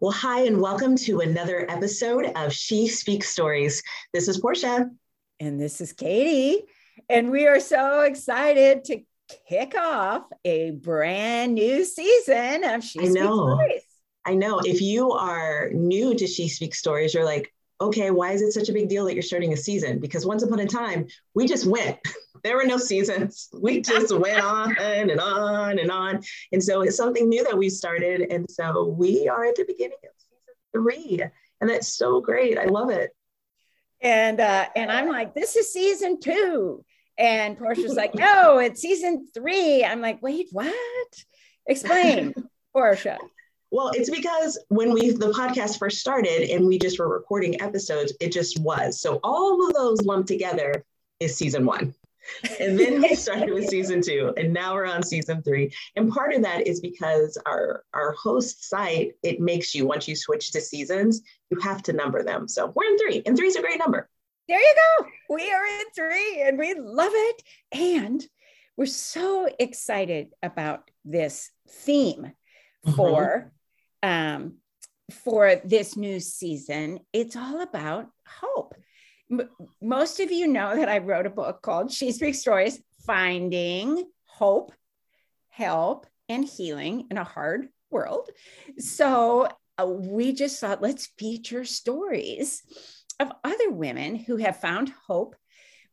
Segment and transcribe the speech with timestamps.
[0.00, 3.82] Well, hi, and welcome to another episode of She Speaks Stories.
[4.12, 4.90] This is Portia.
[5.40, 6.62] And this is Katie.
[7.08, 9.00] And we are so excited to
[9.48, 13.54] kick off a brand new season of She I Speaks know.
[13.54, 13.82] Stories.
[14.24, 18.42] I know if you are new to She Speaks Stories, you're like, okay, why is
[18.42, 19.98] it such a big deal that you're starting a season?
[19.98, 21.98] Because once upon a time, we just went.
[22.42, 23.48] There were no seasons.
[23.52, 26.22] We just went on and on and on.
[26.52, 28.32] And so it's something new that we started.
[28.32, 31.22] And so we are at the beginning of season three.
[31.60, 32.58] And that's so great.
[32.58, 33.10] I love it.
[34.00, 36.84] And uh, and I'm like, this is season two.
[37.18, 39.84] And Portia's like, no, it's season three.
[39.84, 40.74] I'm like, wait, what?
[41.66, 42.34] Explain,
[42.72, 43.18] Portia.
[43.70, 48.14] Well, it's because when we the podcast first started and we just were recording episodes,
[48.20, 49.00] it just was.
[49.00, 50.84] So all of those lumped together
[51.20, 51.94] is season one.
[52.60, 55.72] And then we started with season two, and now we're on season three.
[55.96, 60.16] And part of that is because our our host site it makes you once you
[60.16, 62.48] switch to seasons, you have to number them.
[62.48, 64.08] So we're in three, and three is a great number.
[64.48, 65.06] There you go.
[65.34, 67.42] We are in three and we love it.
[67.72, 68.26] And
[68.78, 72.32] we're so excited about this theme
[72.96, 73.52] for
[74.02, 74.54] um,
[75.10, 77.00] for this new season.
[77.12, 78.74] It's all about hope.
[79.30, 79.48] M-
[79.82, 84.72] most of you know that I wrote a book called She Speaks Stories Finding Hope,
[85.48, 88.28] Help, and Healing in a Hard World.
[88.78, 89.48] So
[89.80, 92.62] uh, we just thought, let's feature stories
[93.20, 95.36] of other women who have found hope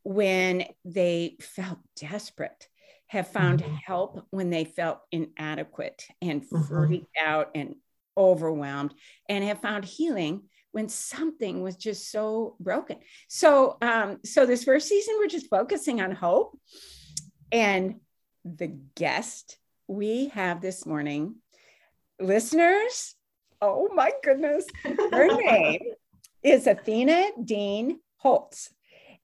[0.04, 2.68] when they felt desperate,
[3.08, 3.80] have found Mhm.
[3.86, 6.88] help when they felt inadequate and Mhm.
[6.88, 7.76] freaked out and
[8.18, 8.94] overwhelmed,
[9.28, 12.98] and have found healing when something was just so broken.
[13.30, 16.60] So, um, so this first season, we're just focusing on hope.
[17.50, 18.02] And
[18.44, 21.36] the guest we have this morning,
[22.20, 23.16] listeners,
[23.62, 25.80] oh my goodness, her name
[26.44, 28.70] is Athena Dean Holtz.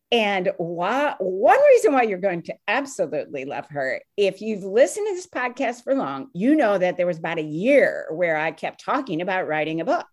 [0.09, 5.15] And why, one reason why you're going to absolutely love her, if you've listened to
[5.15, 8.85] this podcast for long, you know that there was about a year where I kept
[8.85, 10.05] talking about writing a book.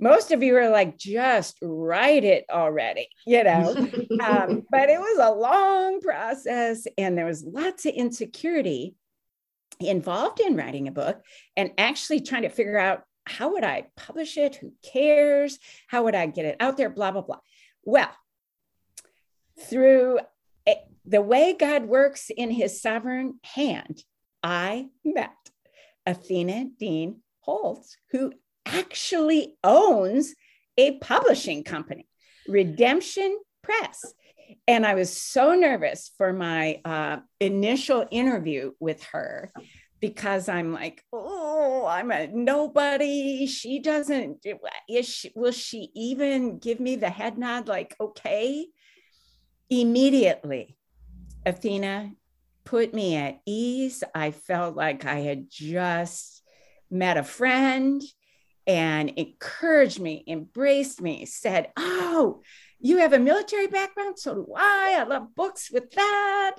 [0.00, 3.70] Most of you are like, just write it already, you know.
[4.22, 8.94] um, but it was a long process, and there was lots of insecurity
[9.80, 11.20] involved in writing a book
[11.56, 14.56] and actually trying to figure out how would I publish it?
[14.56, 15.58] Who cares?
[15.86, 16.90] How would I get it out there?
[16.90, 17.40] Blah, blah, blah.
[17.84, 18.10] Well,
[19.60, 20.20] through
[20.66, 24.02] a, the way God works in his sovereign hand,
[24.42, 25.36] I met
[26.06, 28.32] Athena Dean Holtz, who
[28.68, 30.34] actually owns
[30.76, 32.06] a publishing company,
[32.46, 34.14] Redemption Press.
[34.66, 39.50] And I was so nervous for my uh, initial interview with her
[40.00, 43.46] because I'm like, oh, I'm a nobody.
[43.46, 44.44] She doesn't,
[44.88, 48.66] is she, will she even give me the head nod like, okay?
[49.68, 50.76] Immediately,
[51.44, 52.12] Athena
[52.64, 54.04] put me at ease.
[54.14, 56.42] I felt like I had just
[56.90, 58.02] met a friend
[58.68, 62.42] and encouraged me, embraced me, said, oh,
[62.78, 64.96] you have a military background, so do I.
[65.00, 66.56] I love books with that.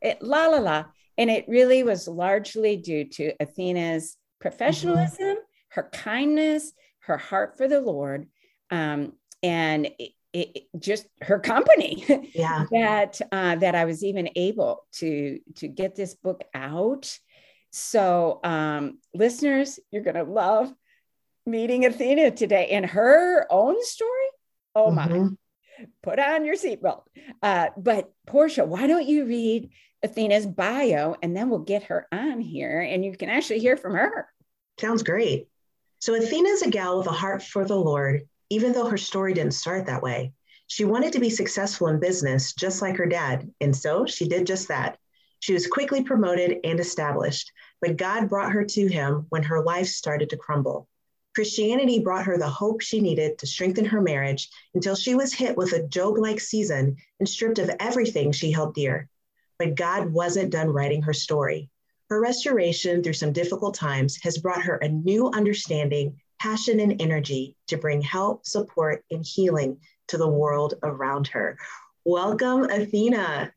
[0.00, 0.84] It, la la la.
[1.18, 5.40] And it really was largely due to Athena's professionalism, mm-hmm.
[5.68, 8.26] her kindness, her heart for the Lord,
[8.70, 9.12] um,
[9.42, 12.04] and it, it, just her company.
[12.34, 12.64] Yeah.
[12.70, 17.18] that uh, that I was even able to to get this book out.
[17.70, 20.72] So, um, listeners, you're gonna love
[21.46, 24.10] meeting Athena today and her own story.
[24.74, 25.22] Oh mm-hmm.
[25.22, 25.28] my!
[26.02, 27.02] Put on your seatbelt.
[27.42, 29.70] Uh, but Portia, why don't you read
[30.02, 33.94] Athena's bio and then we'll get her on here and you can actually hear from
[33.94, 34.28] her.
[34.78, 35.48] Sounds great.
[36.00, 39.52] So Athena's a gal with a heart for the Lord, even though her story didn't
[39.52, 40.32] start that way.
[40.66, 44.46] She wanted to be successful in business just like her dad, and so she did
[44.46, 44.98] just that.
[45.40, 47.50] She was quickly promoted and established,
[47.80, 50.86] but God brought her to him when her life started to crumble.
[51.34, 55.56] Christianity brought her the hope she needed to strengthen her marriage until she was hit
[55.56, 59.08] with a Job like season and stripped of everything she held dear.
[59.58, 61.70] But God wasn't done writing her story.
[62.08, 67.56] Her restoration through some difficult times has brought her a new understanding, passion, and energy
[67.68, 69.78] to bring help, support, and healing
[70.08, 71.56] to the world around her.
[72.04, 73.52] Welcome, Athena.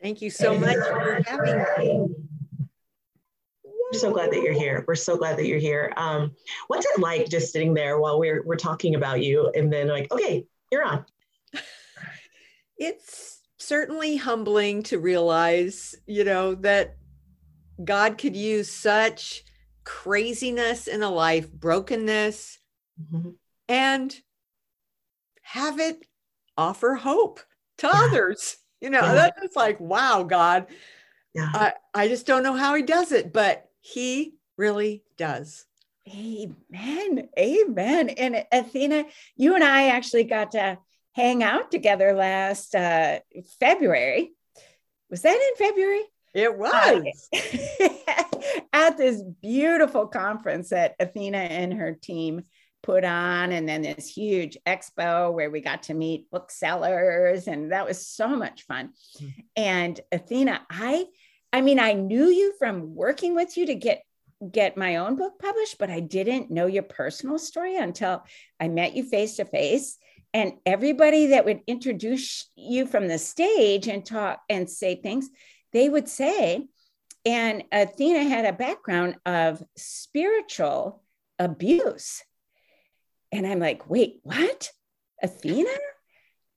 [0.00, 2.19] Thank you so much for having me.
[3.92, 4.84] We're so glad that you're here.
[4.86, 5.92] We're so glad that you're here.
[5.96, 6.32] Um,
[6.68, 10.12] what's it like just sitting there while we're we're talking about you, and then like,
[10.12, 11.04] okay, you're on.
[12.82, 16.96] It's certainly humbling to realize, you know, that
[17.84, 19.44] God could use such
[19.84, 22.58] craziness in a life, brokenness,
[22.98, 23.32] mm-hmm.
[23.68, 24.16] and
[25.42, 26.06] have it
[26.56, 27.40] offer hope
[27.78, 28.02] to yeah.
[28.04, 28.56] others.
[28.80, 29.12] You know, yeah.
[29.12, 30.68] that's just like, wow, God.
[31.34, 31.50] Yeah.
[31.52, 35.66] I, I just don't know how he does it, but he really does.
[36.08, 37.28] Amen.
[37.38, 38.10] Amen.
[38.10, 39.04] And Athena,
[39.36, 40.78] you and I actually got to
[41.12, 43.20] hang out together last uh,
[43.58, 44.32] February.
[45.10, 46.02] Was that in February?
[46.34, 47.28] It was.
[48.72, 52.42] At this beautiful conference that Athena and her team
[52.82, 57.86] put on, and then this huge expo where we got to meet booksellers, and that
[57.86, 58.90] was so much fun.
[59.20, 59.40] Mm-hmm.
[59.56, 61.06] And Athena, I
[61.52, 64.02] I mean, I knew you from working with you to get
[64.52, 68.24] get my own book published, but I didn't know your personal story until
[68.58, 69.98] I met you face to face.
[70.32, 75.28] And everybody that would introduce you from the stage and talk and say things,
[75.72, 76.66] they would say,
[77.26, 81.02] and Athena had a background of spiritual
[81.38, 82.22] abuse.
[83.32, 84.70] And I'm like, wait, what?
[85.22, 85.70] Athena?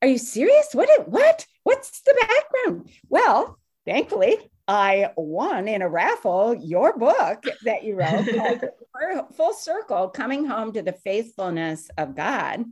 [0.01, 0.69] Are you serious?
[0.71, 0.89] What?
[1.09, 1.45] What?
[1.63, 2.89] What's the background?
[3.09, 4.37] Well, thankfully,
[4.67, 8.63] I won in a raffle your book that you wrote,
[9.35, 12.63] Full Circle Coming Home to the Faithfulness of God.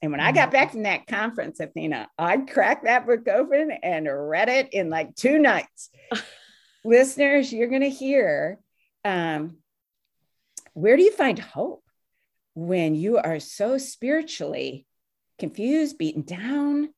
[0.00, 4.08] And when I got back from that conference, Athena, I cracked that book open and
[4.10, 5.90] read it in like two nights.
[6.84, 8.58] Listeners, you're going to hear
[9.04, 9.58] um,
[10.74, 11.84] where do you find hope
[12.54, 14.86] when you are so spiritually
[15.38, 16.88] confused, beaten down?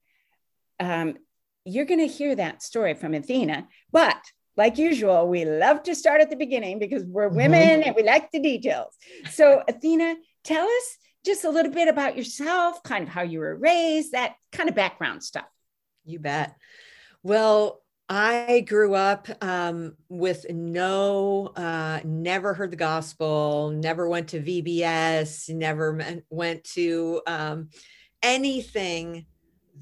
[0.80, 1.16] Um,
[1.64, 3.68] you're going to hear that story from Athena.
[3.90, 4.18] But
[4.56, 7.36] like usual, we love to start at the beginning because we're mm-hmm.
[7.36, 7.88] women mm-hmm.
[7.88, 8.96] and we like the details.
[9.30, 13.56] So, Athena, tell us just a little bit about yourself, kind of how you were
[13.56, 15.46] raised, that kind of background stuff.
[16.04, 16.54] You bet.
[17.22, 24.40] Well, I grew up um, with no, uh, never heard the gospel, never went to
[24.40, 27.70] VBS, never went to um,
[28.22, 29.24] anything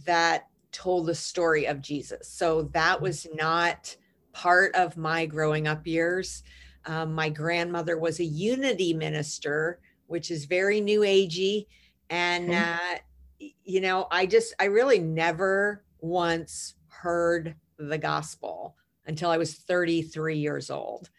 [0.07, 2.29] that told the story of Jesus.
[2.29, 3.95] So that was not
[4.33, 6.43] part of my growing up years.
[6.87, 11.67] Um, my grandmother was a unity minister, which is very new agey.
[12.11, 12.59] And, okay.
[12.59, 18.77] uh, you know, I just, I really never once heard the gospel
[19.07, 21.11] until I was 33 years old.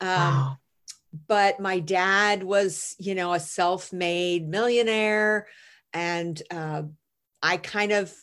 [0.00, 0.58] Um, wow.
[1.26, 5.46] But my dad was, you know, a self made millionaire.
[5.92, 6.84] And uh,
[7.42, 8.14] I kind of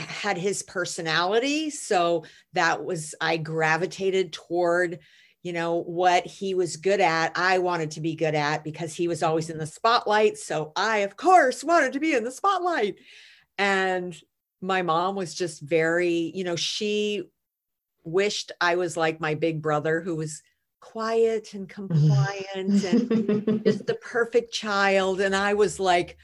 [0.00, 1.70] had his personality.
[1.70, 4.98] So that was, I gravitated toward,
[5.42, 7.32] you know, what he was good at.
[7.36, 10.38] I wanted to be good at because he was always in the spotlight.
[10.38, 12.96] So I, of course, wanted to be in the spotlight.
[13.56, 14.16] And
[14.60, 17.24] my mom was just very, you know, she
[18.04, 20.42] wished I was like my big brother who was
[20.80, 21.86] quiet and mm-hmm.
[21.86, 25.20] compliant and just the perfect child.
[25.20, 26.16] And I was like,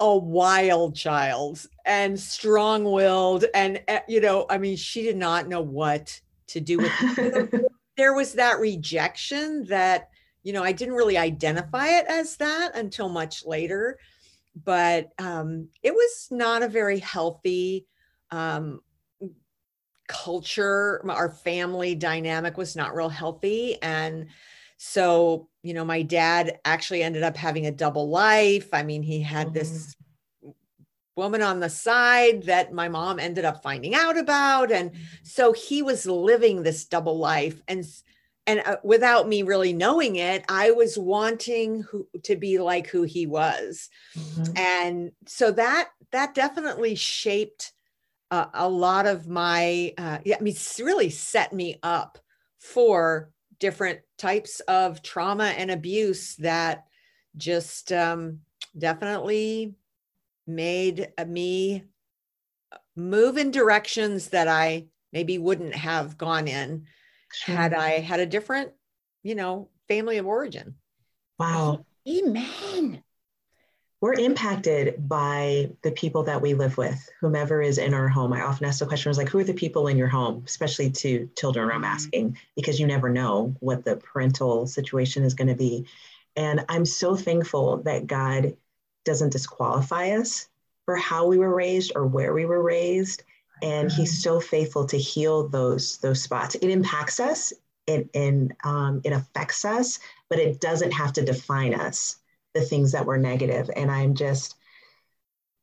[0.00, 5.60] a wild child and strong-willed and eh, you know i mean she did not know
[5.60, 7.64] what to do with
[7.96, 10.08] there was that rejection that
[10.42, 13.98] you know i didn't really identify it as that until much later.
[14.64, 17.86] But um, it was not a very healthy
[18.30, 18.80] um,
[20.08, 21.00] culture.
[21.08, 23.80] Our family dynamic was not real healthy.
[23.80, 24.26] And
[24.82, 28.70] so, you know, my dad actually ended up having a double life.
[28.72, 29.58] I mean, he had mm-hmm.
[29.58, 29.94] this
[31.16, 35.82] woman on the side that my mom ended up finding out about and so he
[35.82, 37.84] was living this double life and
[38.46, 43.02] and uh, without me really knowing it i was wanting who, to be like who
[43.02, 44.56] he was mm-hmm.
[44.56, 47.72] and so that that definitely shaped
[48.30, 52.18] uh, a lot of my uh, yeah i mean really set me up
[52.58, 56.84] for different types of trauma and abuse that
[57.36, 58.40] just um,
[58.76, 59.74] definitely
[60.46, 61.84] made me
[62.94, 66.86] move in directions that I maybe wouldn't have gone in
[67.32, 67.56] sure.
[67.56, 68.72] had I had a different,
[69.22, 70.74] you know, family of origin.
[71.38, 71.86] Wow.
[72.06, 73.02] Amen
[74.00, 78.32] we're impacted by the people that we live with, whomever is in our home.
[78.32, 81.28] I often ask the question, like, who are the people in your home, especially to
[81.36, 81.84] children I'm mm-hmm.
[81.84, 85.86] asking, because you never know what the parental situation is going to be.
[86.34, 88.56] And I'm so thankful that God
[89.04, 90.48] doesn't disqualify us
[90.86, 93.22] for how we were raised or where we were raised.
[93.62, 94.22] And he's mm-hmm.
[94.22, 96.54] so faithful to heal those, those spots.
[96.54, 97.52] It impacts us,
[97.86, 99.98] it, and um, it affects us,
[100.30, 102.16] but it doesn't have to define us
[102.54, 103.70] the things that were negative.
[103.76, 104.56] And I'm just,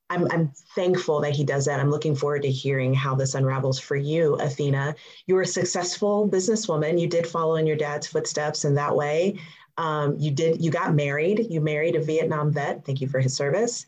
[0.10, 1.80] I'm, I'm thankful that he does that.
[1.80, 4.96] I'm looking forward to hearing how this unravels for you, Athena.
[5.26, 7.00] You're a successful businesswoman.
[7.00, 9.40] You did follow in your dad's footsteps in that way.
[9.78, 12.86] Um, you did, you got married, you married a Vietnam vet.
[12.86, 13.86] Thank you for his service.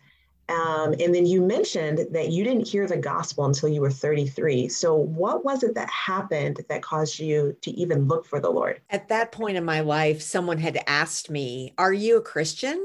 [0.50, 4.68] Um, and then you mentioned that you didn't hear the gospel until you were 33.
[4.68, 8.82] So, what was it that happened that caused you to even look for the Lord?
[8.90, 12.84] At that point in my life, someone had asked me, Are you a Christian?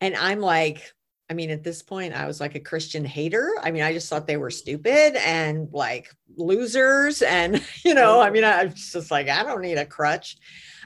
[0.00, 0.94] And I'm like,
[1.28, 3.54] I mean, at this point, I was like a Christian hater.
[3.62, 7.22] I mean, I just thought they were stupid and like losers.
[7.22, 10.36] And, you know, I mean, I was just like, I don't need a crutch.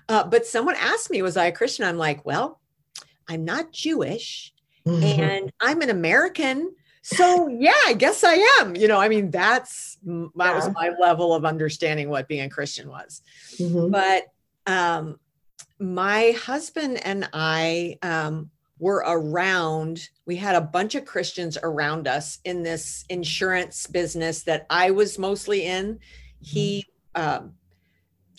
[0.09, 1.85] Uh, but someone asked me, Was I a Christian?
[1.85, 2.61] I'm like, Well,
[3.29, 4.53] I'm not Jewish
[4.87, 5.21] Mm-hmm.
[5.21, 6.73] and I'm an American.
[7.03, 8.77] So yeah, I guess I am.
[8.77, 10.55] You know, I mean, that's that yeah.
[10.55, 13.23] was my level of understanding what being a Christian was.
[13.59, 13.91] Mm-hmm.
[13.91, 14.27] But
[14.67, 15.19] um,
[15.79, 20.09] my husband and I um, were around.
[20.27, 25.19] We had a bunch of Christians around us in this insurance business that I was
[25.19, 25.99] mostly in.
[26.41, 27.45] He, mm-hmm.
[27.45, 27.53] um,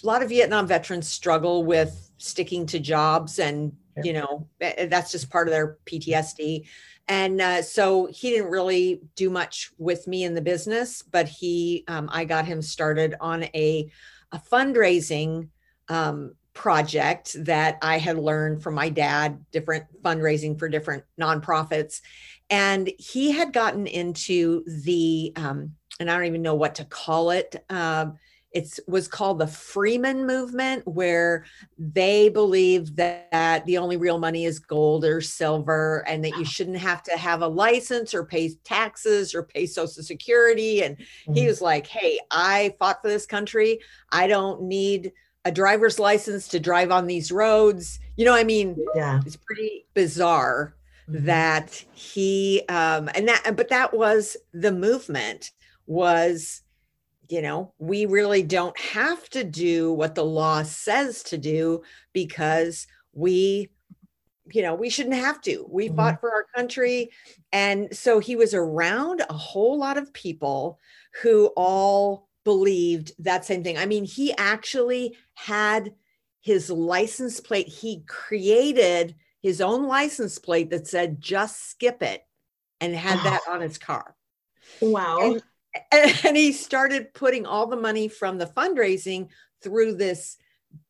[0.04, 3.74] a lot of Vietnam veterans struggle with sticking to jobs and
[4.04, 6.66] you know that's just part of their ptsd
[7.10, 11.84] and uh, so he didn't really do much with me in the business but he
[11.88, 13.90] um, i got him started on a,
[14.32, 15.48] a fundraising
[15.90, 22.02] um, project that i had learned from my dad different fundraising for different nonprofits.
[22.50, 27.32] And he had gotten into the um, and i don't even know what to call
[27.32, 28.08] it uh,
[28.58, 31.46] it was called the Freeman movement, where
[31.78, 36.78] they believed that the only real money is gold or silver, and that you shouldn't
[36.78, 40.84] have to have a license or pay taxes or pay Social Security.
[40.84, 41.34] And mm-hmm.
[41.34, 43.80] he was like, Hey, I fought for this country.
[44.12, 45.14] I don't need
[45.46, 48.00] a driver's license to drive on these roads.
[48.16, 50.74] You know, I mean, yeah, it's pretty bizarre
[51.08, 51.26] mm-hmm.
[51.26, 55.52] that he um and that but that was the movement
[55.86, 56.64] was
[57.30, 61.82] you know, we really don't have to do what the law says to do
[62.14, 63.70] because we,
[64.52, 65.66] you know, we shouldn't have to.
[65.70, 65.96] We mm-hmm.
[65.96, 67.12] fought for our country.
[67.52, 70.80] And so he was around a whole lot of people
[71.22, 73.78] who all believed that same thing.
[73.78, 75.94] I mean, he actually had
[76.40, 82.22] his license plate, he created his own license plate that said, just skip it,
[82.80, 84.16] and had that on his car.
[84.82, 85.20] Wow.
[85.20, 85.44] And,
[85.92, 89.30] and he started putting all the money from the fundraising
[89.62, 90.38] through this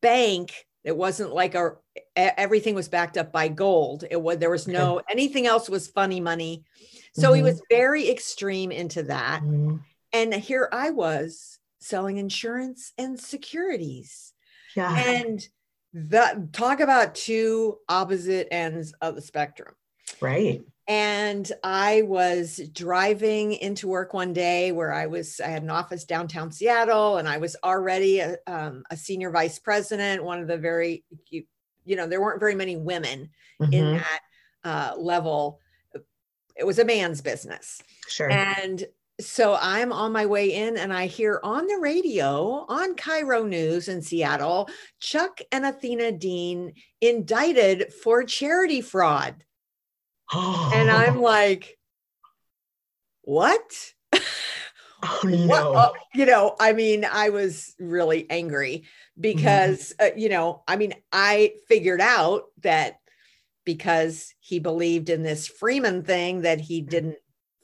[0.01, 1.73] bank it wasn't like a
[2.15, 4.05] everything was backed up by gold.
[4.09, 6.63] It was there was no anything else was funny money.
[7.13, 7.35] So mm-hmm.
[7.35, 9.41] he was very extreme into that.
[9.41, 9.77] Mm-hmm.
[10.13, 14.33] and here i was selling insurance and securities.
[14.77, 14.97] Yeah.
[14.97, 15.45] And
[15.93, 19.75] that talk about two opposite ends of the spectrum.
[20.21, 25.69] Right and I was driving into work one day where I was, I had an
[25.69, 30.47] office downtown Seattle and I was already a, um, a senior vice president, one of
[30.47, 31.43] the very, you,
[31.83, 33.29] you know, there weren't very many women
[33.61, 33.73] mm-hmm.
[33.73, 34.19] in that
[34.63, 35.59] uh, level.
[36.55, 37.81] It was a man's business.
[38.07, 38.31] Sure.
[38.31, 38.85] And
[39.19, 43.89] so I'm on my way in and I hear on the radio on KIRO News
[43.89, 44.69] in Seattle,
[45.01, 49.43] Chuck and Athena Dean indicted for charity fraud
[50.33, 51.77] and I'm like,
[53.21, 53.93] what?
[55.03, 55.71] Oh, no.
[55.71, 55.93] What?
[56.13, 58.85] you know, I mean, I was really angry
[59.19, 60.13] because, mm-hmm.
[60.13, 62.99] uh, you know, I mean, I figured out that
[63.65, 67.17] because he believed in this Freeman thing that he didn't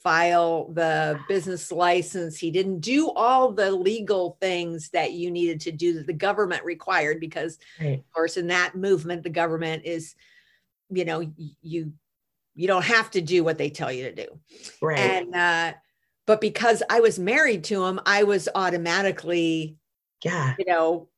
[0.04, 5.72] file the business license, he didn't do all the legal things that you needed to
[5.72, 8.00] do that the government required because, right.
[8.00, 10.14] of course, in that movement, the government is,
[10.90, 11.94] you know, you
[12.56, 14.28] you don't have to do what they tell you to do.
[14.82, 15.00] Right.
[15.00, 15.74] And uh,
[16.26, 19.78] but because I was married to him, I was automatically,
[20.24, 21.10] yeah, you know,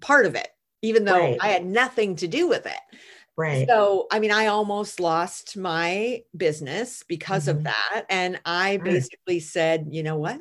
[0.00, 0.48] part of it,
[0.82, 1.38] even though right.
[1.40, 2.98] I had nothing to do with it.
[3.36, 3.68] Right.
[3.68, 7.58] So, I mean, I almost lost my business because mm-hmm.
[7.58, 8.06] of that.
[8.08, 10.40] And I basically said, you know what?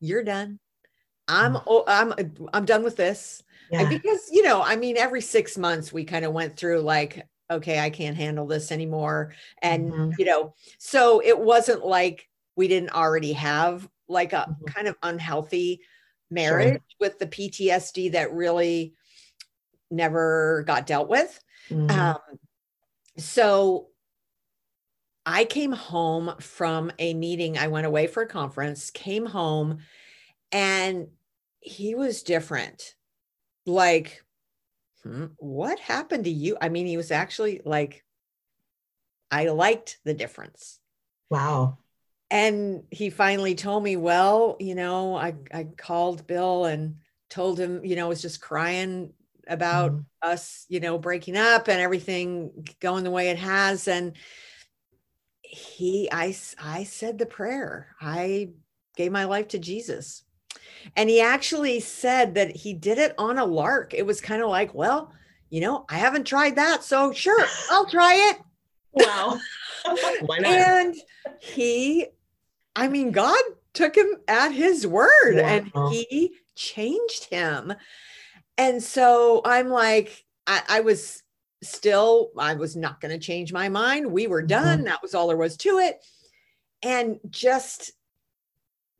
[0.00, 0.58] You're done.
[1.28, 2.14] I'm oh, I'm
[2.52, 3.42] I'm done with this.
[3.70, 3.88] Yeah.
[3.88, 7.80] because you know, I mean, every six months we kind of went through like, okay,
[7.80, 9.34] I can't handle this anymore.
[9.62, 10.10] And, mm-hmm.
[10.18, 14.64] you know, so it wasn't like we didn't already have like a mm-hmm.
[14.66, 15.80] kind of unhealthy
[16.30, 16.80] marriage sure.
[17.00, 18.94] with the PTSD that really
[19.90, 21.38] never got dealt with.
[21.68, 21.90] Mm-hmm.
[21.98, 22.18] Um,
[23.18, 23.88] so
[25.26, 27.58] I came home from a meeting.
[27.58, 29.78] I went away for a conference, came home,
[30.52, 31.08] and
[31.60, 32.94] he was different.
[33.66, 34.22] Like
[35.38, 36.56] what happened to you?
[36.60, 38.04] I mean, he was actually like,
[39.30, 40.78] I liked the difference.
[41.30, 41.78] Wow.
[42.30, 46.96] And he finally told me, well, you know, I, I called Bill and
[47.28, 49.12] told him, you know, I was just crying
[49.48, 50.04] about Mhm.
[50.22, 53.88] us, you know, breaking up and everything going the way it has.
[53.88, 54.16] And
[55.42, 57.96] he, I, I said the prayer.
[58.00, 58.50] I
[58.96, 60.22] gave my life to Jesus.
[60.96, 63.94] And he actually said that he did it on a lark.
[63.94, 65.12] It was kind of like, well,
[65.50, 66.84] you know, I haven't tried that.
[66.84, 68.38] So sure, I'll try it.
[68.92, 69.38] Wow.
[70.26, 70.52] Why not?
[70.52, 70.96] And
[71.40, 72.06] he,
[72.74, 73.40] I mean, God
[73.72, 77.72] took him at his word and he changed him.
[78.58, 81.22] And so I'm like, I, I was
[81.62, 84.10] still, I was not going to change my mind.
[84.10, 84.48] We were mm-hmm.
[84.48, 84.84] done.
[84.84, 86.04] That was all there was to it.
[86.82, 87.92] And just,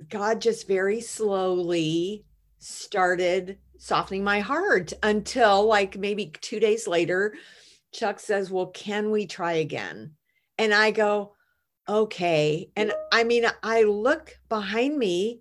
[0.08, 2.24] God just very slowly
[2.58, 7.34] started softening my heart until like maybe two days later,
[7.92, 10.12] Chuck says, Well, can we try again?
[10.58, 11.34] And I go,
[11.88, 12.70] Okay.
[12.76, 15.40] And I mean, I look behind me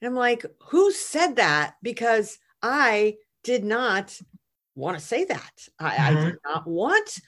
[0.00, 1.74] and I'm like, Who said that?
[1.82, 4.18] Because I did not
[4.74, 5.52] want to say that.
[5.78, 6.24] I, I Uh-huh.
[6.26, 7.20] did not want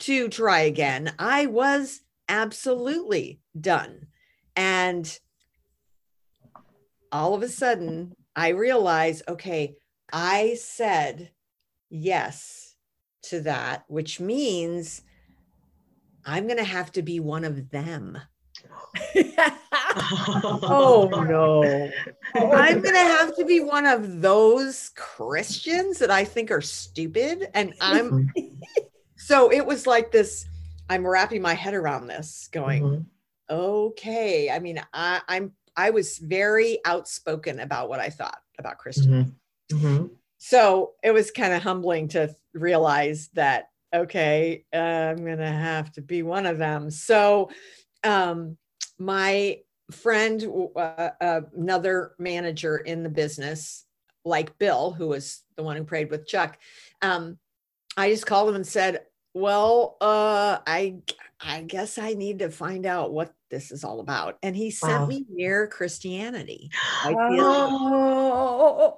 [0.00, 1.12] to try again.
[1.18, 4.06] I was absolutely done.
[4.56, 5.18] And
[7.12, 9.76] all of a sudden, I realize, okay,
[10.12, 11.30] I said
[11.88, 12.74] yes
[13.24, 15.02] to that, which means
[16.24, 18.18] I'm going to have to be one of them.
[19.96, 21.90] oh no.
[22.34, 27.48] I'm going to have to be one of those Christians that I think are stupid.
[27.54, 28.32] And I'm
[29.16, 30.46] so it was like this
[30.88, 33.04] I'm wrapping my head around this going, Mhm.
[33.48, 34.50] okay.
[34.50, 39.32] I mean, I, I'm, I was very outspoken about what I thought about Christians.
[39.72, 39.78] Mhm.
[39.80, 40.10] Mhm.
[40.36, 45.90] So it was kind of humbling to realize that, okay, uh, I'm going to have
[45.92, 46.90] to be one of them.
[46.90, 47.50] So,
[48.04, 48.58] um,
[48.98, 49.60] my
[49.90, 53.86] friend, uh, another manager in the business,
[54.24, 56.58] like Bill, who was the one who prayed with Chuck,
[57.00, 57.38] um,
[57.96, 60.96] I just called him and said, well, uh, I,
[61.40, 64.38] I guess I need to find out what this is all about.
[64.42, 65.06] And he sent Wow.
[65.06, 66.70] me Mere Christianity.
[67.02, 68.96] I feel- oh,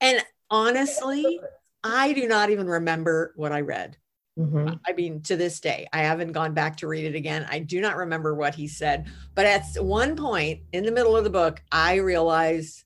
[0.00, 1.40] And honestly,
[1.84, 3.96] I do not even remember what I read.
[4.38, 4.80] Mhm.
[4.86, 7.46] I mean, to this day, I haven't gone back to read it again.
[7.50, 9.06] I do not remember what he said.
[9.34, 12.84] But at one point in the middle of the book, I realized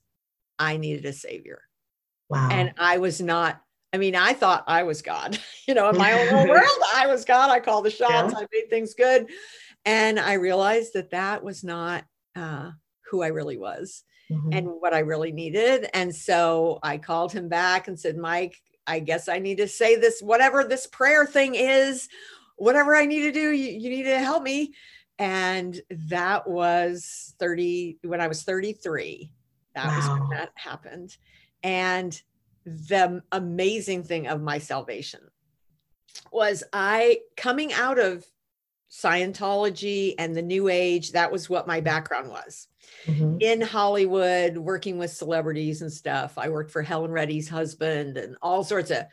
[0.59, 1.61] I needed a savior.
[2.29, 2.49] Wow.
[2.51, 3.61] And I was not,
[3.93, 5.39] I mean, I thought I was God.
[5.67, 7.49] You know, in my own little world, I was God.
[7.49, 8.39] I called the shots, Yeah.
[8.39, 9.27] I made things good.
[9.87, 12.03] And I realized that that was not
[12.35, 12.71] uh,
[13.09, 14.49] who I really was Mhm.
[14.55, 15.89] and what I really needed.
[15.93, 19.95] And so I called him back and said, Mike, I guess I need to say
[19.95, 22.09] this, whatever this prayer thing is,
[22.57, 24.73] whatever I need to do, you, you need to help me.
[25.19, 29.31] And that was 30, when I was 33.
[29.73, 31.15] That was when that happened.
[31.63, 32.21] And
[32.65, 35.21] the amazing thing of my salvation
[36.31, 38.25] was I coming out of
[38.89, 42.67] Scientology and the New Age, that was what my background was
[43.05, 43.41] Mhm.
[43.41, 46.37] in Hollywood, working with celebrities and stuff.
[46.37, 49.05] I worked for Helen Reddy's husband and all sorts of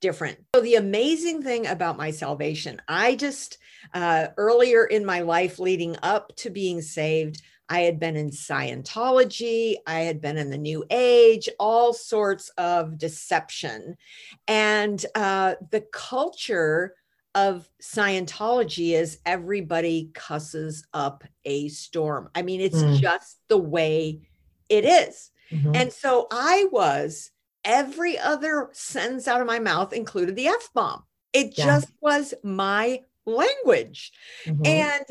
[0.00, 0.38] different.
[0.54, 3.58] So, the amazing thing about my salvation, I just,
[3.94, 9.76] uh, earlier in my life leading up to being saved, I had been in Scientology,
[9.86, 13.98] I had been in the New Age, all sorts of deception.
[14.46, 16.94] And uh, the culture
[17.34, 22.30] of Scientology is everybody cusses up a storm.
[22.34, 23.00] I mean, it's Mm.
[23.00, 24.20] just the way
[24.68, 25.30] it is.
[25.50, 25.76] Mhm.
[25.76, 27.30] And so I was,
[27.64, 31.04] every other sentence out of my mouth included the F bomb.
[31.32, 31.66] It Yeah.
[31.66, 34.12] just was my language.
[34.44, 34.66] Mhm.
[34.66, 35.04] And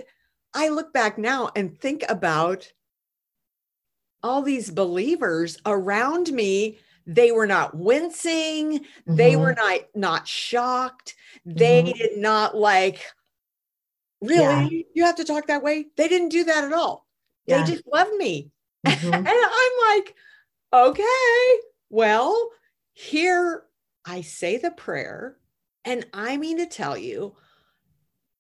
[0.53, 2.71] I look back now and think about
[4.23, 6.79] all these believers around me.
[7.07, 8.85] They were not wincing.
[9.07, 9.39] They Mhm.
[9.39, 11.15] were not not shocked.
[11.45, 11.97] They Mhm.
[11.97, 13.01] did not like,
[14.21, 14.83] really, Yeah.
[14.93, 15.87] you have to talk that way.
[15.95, 17.07] They didn't do that at all.
[17.45, 17.63] Yeah.
[17.63, 18.51] They just loved me.
[18.85, 19.13] Mhm.
[19.13, 20.15] And I'm like,
[20.73, 22.51] okay, well,
[22.93, 23.65] here
[24.05, 25.37] I say the prayer.
[25.85, 27.35] And I mean to tell you,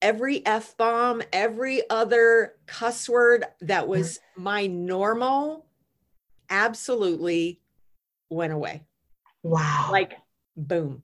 [0.01, 5.65] every F bomb, every other cuss word that was my normal
[6.49, 7.61] absolutely
[8.29, 8.83] went away.
[9.43, 9.89] wow.
[9.91, 10.13] Like,
[10.55, 11.03] boom.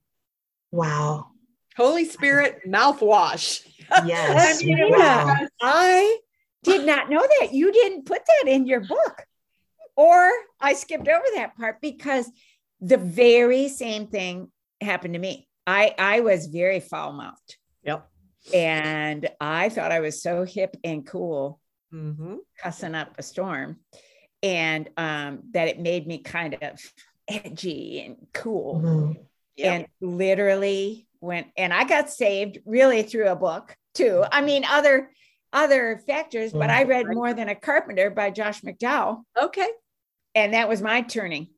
[0.71, 1.27] wow.
[1.75, 3.65] Holy Spirit mouthwash.
[4.05, 4.62] Yes.
[4.62, 5.36] I mean, wow.
[5.62, 6.17] I
[6.63, 7.53] did not know that.
[7.53, 9.25] You didn't put that in your book.
[9.95, 12.29] Or I skipped over that part because
[12.81, 15.47] the very same thing happened to me.
[15.65, 18.09] I, I was very foul mouthed Yep.
[18.53, 21.59] and I thought I was so hip and cool
[21.91, 23.77] hmm cussing up a storm
[24.41, 26.79] and um, that it made me kind of
[27.27, 28.81] edgy and cool.
[28.81, 29.25] Mhm.
[29.59, 34.23] and literally went and I got saved really through a book too.
[34.31, 35.12] I mean, other
[35.53, 39.23] other factors, but I read More Than a Carpenter by Josh McDowell.
[39.39, 39.67] Okay.
[40.33, 41.49] And that was my turning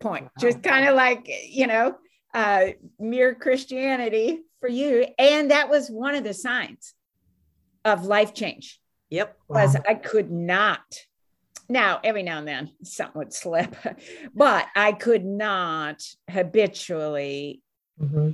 [0.00, 0.24] point.
[0.24, 0.30] Wow.
[0.40, 1.96] Just kind of like, you know,
[2.32, 5.06] uh, mere Christianity for you.
[5.18, 6.94] And that was one of the signs
[7.84, 8.80] of life change.
[9.10, 9.36] Yep.
[9.48, 9.82] Was wow.
[9.86, 10.80] I could not.
[11.72, 13.74] Now, every now and then something would slip,
[14.34, 17.62] but I could not habitually
[17.98, 18.32] mm-hmm.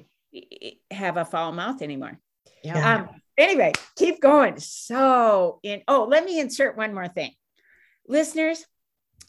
[0.91, 2.19] have a foul mouth anymore.
[2.65, 2.95] Yeah.
[2.95, 4.59] Um, anyway, keep going.
[4.59, 7.31] So, in oh, let me insert one more thing,
[8.09, 8.67] listeners.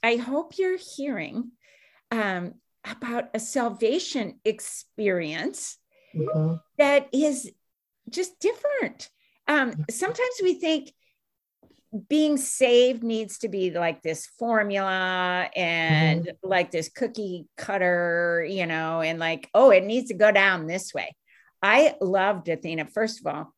[0.02, 1.52] I hope you're hearing
[2.10, 5.78] um, about a salvation experience
[6.16, 6.56] mm-hmm.
[6.80, 7.52] that is
[8.10, 9.08] just different.
[9.48, 10.94] Um, sometimes we think
[12.08, 16.48] being saved needs to be like this formula and mm-hmm.
[16.48, 20.94] like this cookie cutter, you know, and like, oh, it needs to go down this
[20.94, 21.16] way.
[21.62, 23.54] I loved Athena, first of all,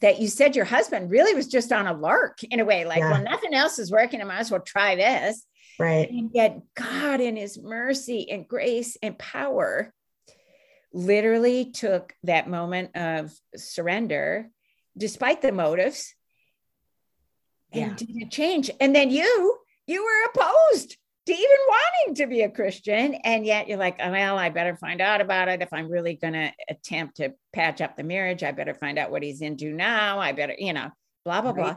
[0.00, 2.98] that you said your husband really was just on a lark in a way, like,
[2.98, 3.12] yeah.
[3.12, 4.20] well, nothing else is working.
[4.20, 5.46] I might as well try this.
[5.78, 6.10] Right.
[6.10, 9.92] And yet, God, in his mercy and grace and power,
[10.92, 14.48] literally took that moment of surrender,
[14.96, 16.14] despite the motives,
[17.74, 18.06] and yeah.
[18.06, 18.70] did a change.
[18.80, 23.14] And then you, you were opposed to even wanting to be a Christian.
[23.24, 25.62] And yet you're like, oh, well, I better find out about it.
[25.62, 29.10] If I'm really going to attempt to patch up the marriage, I better find out
[29.10, 30.18] what he's into now.
[30.18, 30.90] I better, you know,
[31.24, 31.76] blah, blah, right.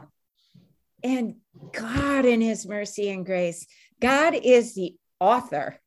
[1.02, 1.36] And
[1.72, 3.66] God, in his mercy and grace,
[4.00, 5.78] God is the author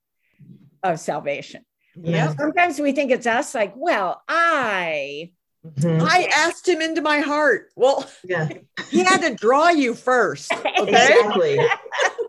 [0.84, 1.64] of salvation.
[1.96, 2.34] Yeah.
[2.34, 5.32] Sometimes we think it's us, like, well, I
[5.66, 6.04] Mm-hmm.
[6.04, 7.70] I asked him into my heart.
[7.76, 8.50] Well, yeah.
[8.90, 10.52] he had to draw you first.
[10.82, 11.20] Okay?
[11.20, 11.60] Exactly.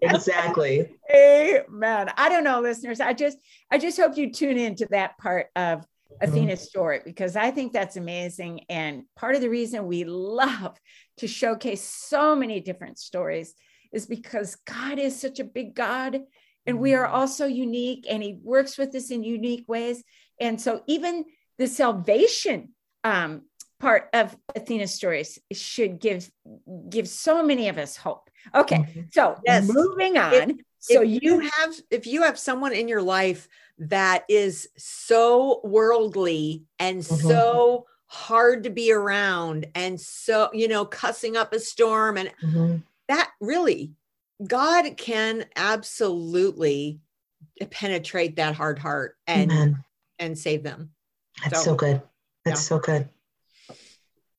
[0.03, 0.90] exactly.
[1.14, 2.11] Amen.
[2.18, 3.01] I don't know, listeners.
[3.01, 3.38] I just
[3.71, 6.25] I just hope you tune into that part of mm-hmm.
[6.25, 8.64] Athena's story because I think that's amazing.
[8.68, 10.77] And part of the reason we love
[11.18, 13.55] to showcase so many different stories
[13.90, 16.21] is because God is such a big God
[16.66, 17.14] and we are mm-hmm.
[17.14, 20.05] also unique and he works with us in unique ways.
[20.38, 21.25] And so even
[21.59, 23.43] the salvation um,
[23.81, 26.31] part of Athena's stories should give
[26.88, 28.31] give so many of us hope.
[28.55, 29.01] Okay, mm-hmm.
[29.11, 29.69] so yes.
[29.73, 30.33] moving on.
[30.51, 35.61] If, so if you have if you have someone in your life that is so
[35.65, 37.29] worldly and mm-hmm.
[37.29, 42.77] so hard to be around and so you know cussing up a storm and mm-hmm.
[43.09, 43.93] that really
[44.47, 47.01] God can absolutely
[47.71, 49.85] penetrate that hard heart and Amen.
[50.19, 50.91] and save them.
[51.43, 52.03] That's so, so good.
[52.44, 52.76] That's yeah.
[52.76, 53.09] so good.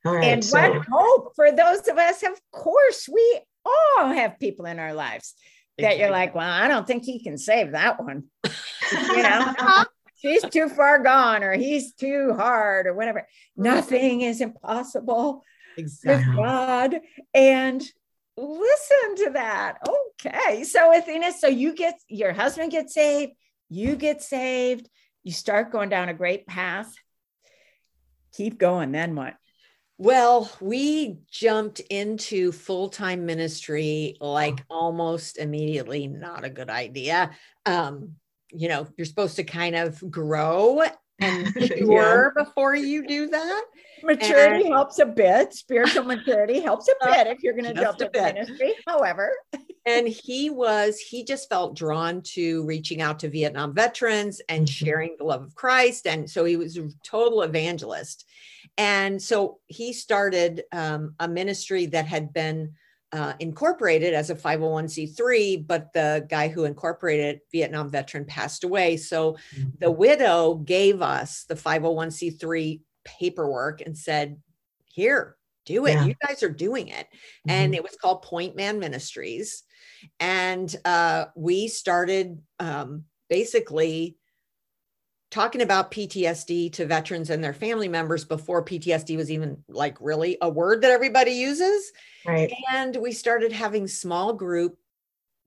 [0.05, 0.25] All right.
[0.25, 0.59] And so.
[0.59, 5.33] what hope for those of us, of course, we all have people in our lives
[5.77, 8.25] that you're like, well, I don't think he can save that one.
[8.43, 9.85] you know, uh-huh.
[10.17, 13.27] she's too far gone or he's too hard or whatever.
[13.55, 15.43] Nothing is impossible
[15.77, 16.29] exactly.
[16.29, 16.99] with God.
[17.33, 17.81] And
[18.37, 19.77] listen to that.
[20.25, 20.63] Okay.
[20.63, 23.33] So Athena, so you get your husband gets saved,
[23.69, 24.89] you get saved,
[25.23, 26.93] you start going down a great path
[28.33, 28.91] keep going.
[28.91, 29.35] Then what?
[29.97, 36.07] Well, we jumped into full time ministry like almost immediately.
[36.07, 37.31] Not a good idea.
[37.65, 38.15] Um,
[38.51, 40.81] you know, you're supposed to kind of grow
[41.19, 42.43] and mature yeah.
[42.43, 43.63] before you do that.
[44.03, 45.53] Maturity and, helps a bit.
[45.53, 48.73] Spiritual maturity helps a bit if you're going to jump into ministry.
[48.85, 49.31] However,
[49.85, 54.85] and he was, he just felt drawn to reaching out to Vietnam veterans and mm-hmm.
[54.85, 56.07] sharing the love of Christ.
[56.07, 58.25] And so he was a total evangelist.
[58.77, 62.73] And so he started um, a ministry that had been
[63.11, 68.97] uh, incorporated as a 501c3, but the guy who incorporated Vietnam veteran passed away.
[68.97, 69.69] So mm-hmm.
[69.79, 74.41] the widow gave us the 501c3 paperwork and said,
[74.85, 75.93] Here, do it.
[75.93, 76.05] Yeah.
[76.05, 77.05] You guys are doing it.
[77.05, 77.51] Mm-hmm.
[77.51, 79.63] And it was called Point Man Ministries.
[80.19, 84.17] And uh, we started um, basically
[85.31, 90.37] talking about PTSD to veterans and their family members before PTSD was even like really
[90.41, 91.91] a word that everybody uses.
[92.25, 92.53] Right.
[92.71, 94.77] And we started having small group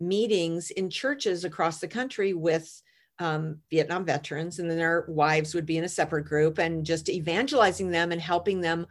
[0.00, 2.82] meetings in churches across the country with
[3.18, 7.08] um, Vietnam veterans, and then their wives would be in a separate group and just
[7.08, 8.86] evangelizing them and helping them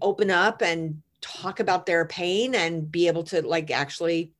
[0.00, 4.32] open up and talk about their pain and be able to like actually,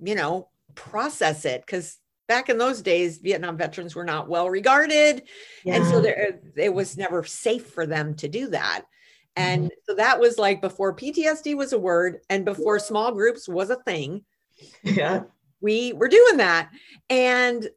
[0.00, 5.22] you know, process it because back in those days vietnam veterans were not well regarded.
[5.64, 5.76] Yeah.
[5.76, 8.82] and so there, it was never safe for them to do that.
[9.36, 9.78] And mm-hmm.
[9.84, 13.76] so that was like before ptsd was a word and before small groups was a
[13.76, 14.24] thing
[14.82, 15.22] yeah.
[15.60, 16.70] we were doing that.
[17.10, 17.68] And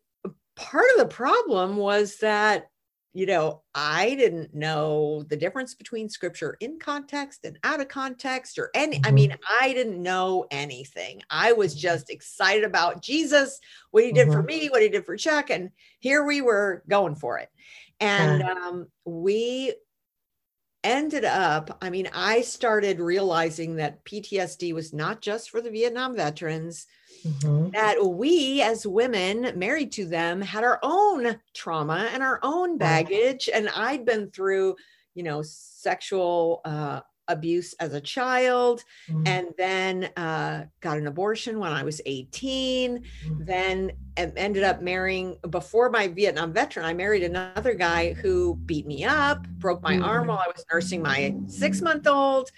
[0.55, 2.68] part of the problem was that
[3.13, 8.59] you know, I didn't know the difference between scripture in context and out of context
[8.59, 9.11] or any, I Mhm.
[9.11, 11.21] mean, I didn't know anything.
[11.29, 13.59] I was just excited about Jesus,
[13.91, 14.47] what he did for Mhm.
[14.47, 15.49] me, what he did for Chuck.
[15.49, 17.49] And here we were going for it.
[17.99, 19.73] And um, we
[20.83, 26.15] ended up, I mean, I started realizing that PTSD was not just for the Vietnam
[26.15, 26.87] veterans,
[27.25, 27.73] Mhm.
[27.73, 33.49] that we as women married to them had our own trauma and our own baggage.
[33.53, 34.77] And I'd been through,
[35.15, 39.27] you know, sexual uh, abuse as a child Mhm.
[39.27, 43.45] and then uh, got an abortion when I was 18 Mhm.
[43.45, 46.85] then ended up marrying before my Vietnam veteran.
[46.85, 50.27] I married another guy who beat me up, broke my arm Mhm.
[50.27, 52.51] while I was nursing my six month old.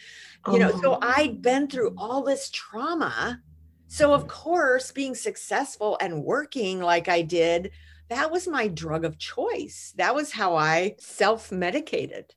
[0.51, 0.99] You know, so Oh.
[1.03, 3.43] I'd been through all this trauma.
[3.87, 7.71] So, of course, being successful and working like I did,
[8.09, 9.93] that was my drug of choice.
[9.97, 12.33] That was how I self medicated.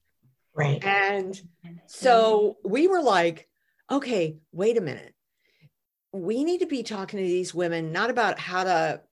[0.54, 0.82] Right.
[0.82, 1.40] And
[1.86, 3.48] so we were like,
[3.90, 5.14] okay, wait a minute.
[6.12, 9.02] We need to be talking to these women not about how to,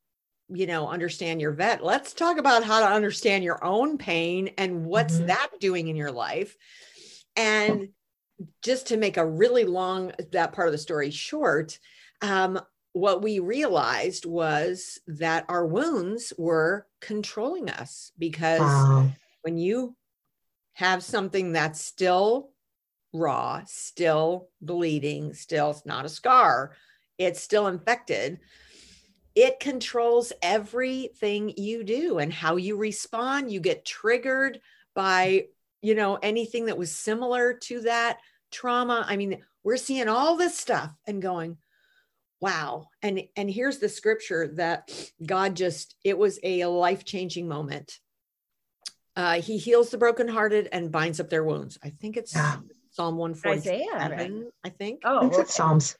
[0.48, 1.84] you know, understand your vet.
[1.84, 5.26] Let's talk about how to understand your own pain and what's Mhm.
[5.26, 6.56] that doing in your life.
[7.36, 7.90] And
[8.62, 11.78] just to make a really long that part of the story short,
[12.22, 12.60] um,
[12.92, 19.12] what we realized was that our wounds were controlling us because Wow.
[19.42, 19.96] when you
[20.74, 22.50] have something that's still
[23.12, 26.74] raw, still bleeding, still it's not a scar,
[27.18, 28.40] it's still infected,
[29.34, 33.50] it controls everything you do and how you respond.
[33.50, 34.60] You get triggered
[34.94, 35.46] by,
[35.80, 38.18] you know, anything that was similar to that
[38.50, 39.04] trauma.
[39.06, 41.56] I mean, we're seeing all this stuff and going,
[42.40, 42.88] wow.
[43.00, 44.90] And and here's the scripture that
[45.24, 47.98] God just it was a life-changing moment
[49.16, 51.78] uh, he heals the brokenhearted and binds up their wounds.
[51.82, 52.58] I think it's Yeah.
[52.90, 54.32] Psalm 147, Isaiah, right?
[54.64, 55.00] I think.
[55.04, 55.42] Oh, It's okay.
[55.42, 55.96] at Psalms.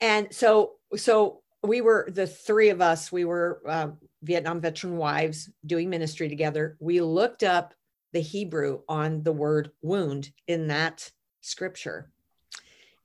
[0.00, 3.10] And so, so we were the three of us.
[3.10, 3.88] We were uh,
[4.22, 6.76] Vietnam veteran wives doing ministry together.
[6.80, 7.74] We looked up
[8.12, 11.10] the Hebrew on the word wound in that
[11.40, 12.10] scripture,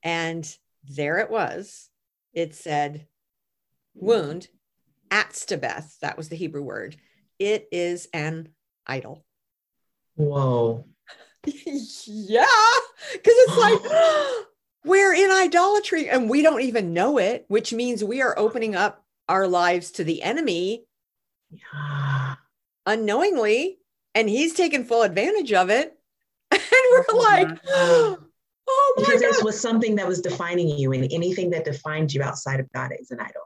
[0.02, 0.48] and
[0.84, 1.90] there it was.
[2.32, 3.06] It said
[3.94, 4.48] wound,
[5.10, 5.98] atstabeth.
[6.00, 6.96] That was the Hebrew word.
[7.38, 8.50] It is an
[8.86, 9.24] idol.
[10.16, 10.86] Whoa.
[11.46, 12.44] yeah,
[13.12, 13.80] because it's like
[14.84, 19.04] we're in idolatry and we don't even know it, which means we are opening up
[19.28, 20.84] our lives to the enemy
[21.50, 22.34] Yeah.
[22.86, 23.78] unknowingly,
[24.14, 25.98] and he's taking full advantage of it.
[26.52, 27.58] And we're Oh, like, my
[28.68, 32.22] oh my Because this was something that was defining you, and anything that defines you
[32.22, 33.42] outside of God is an idol.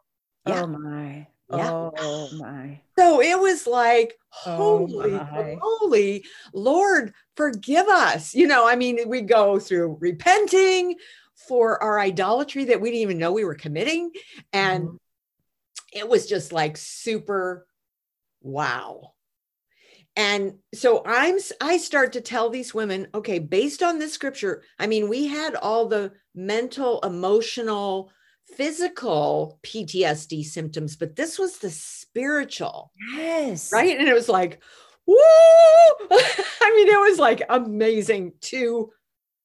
[0.46, 0.62] Yeah.
[0.62, 1.27] Oh my.
[1.50, 1.70] Yeah.
[1.70, 2.80] Oh my.
[2.98, 4.14] So it was like,
[4.46, 5.56] Oh, holy, my.
[5.62, 8.34] holy Lord, forgive us.
[8.34, 10.96] You know, I mean, we go through repenting
[11.48, 14.11] for our idolatry that we didn't even know we were committing.
[14.52, 14.98] And Mhm.
[15.92, 17.66] it was just like super
[18.42, 19.14] wow.
[20.16, 24.88] And so I'm I start to tell these women, okay, based on this scripture, I
[24.88, 28.11] mean, we had all the mental, emotional,
[28.56, 33.72] physical PTSD symptoms, but this was the spiritual Yes.
[33.72, 33.98] right?
[33.98, 34.62] And it was like,
[35.06, 35.16] woo!
[36.11, 38.90] I mean, it was like amazing to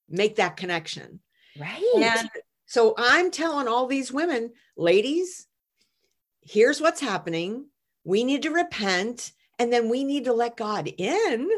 [0.09, 1.19] make that connection.
[1.59, 1.83] Right.
[1.95, 2.29] And
[2.65, 5.47] so I'm telling all these women, ladies,
[6.41, 7.67] here's what's happening.
[8.03, 11.49] We need to repent and then we need to let God in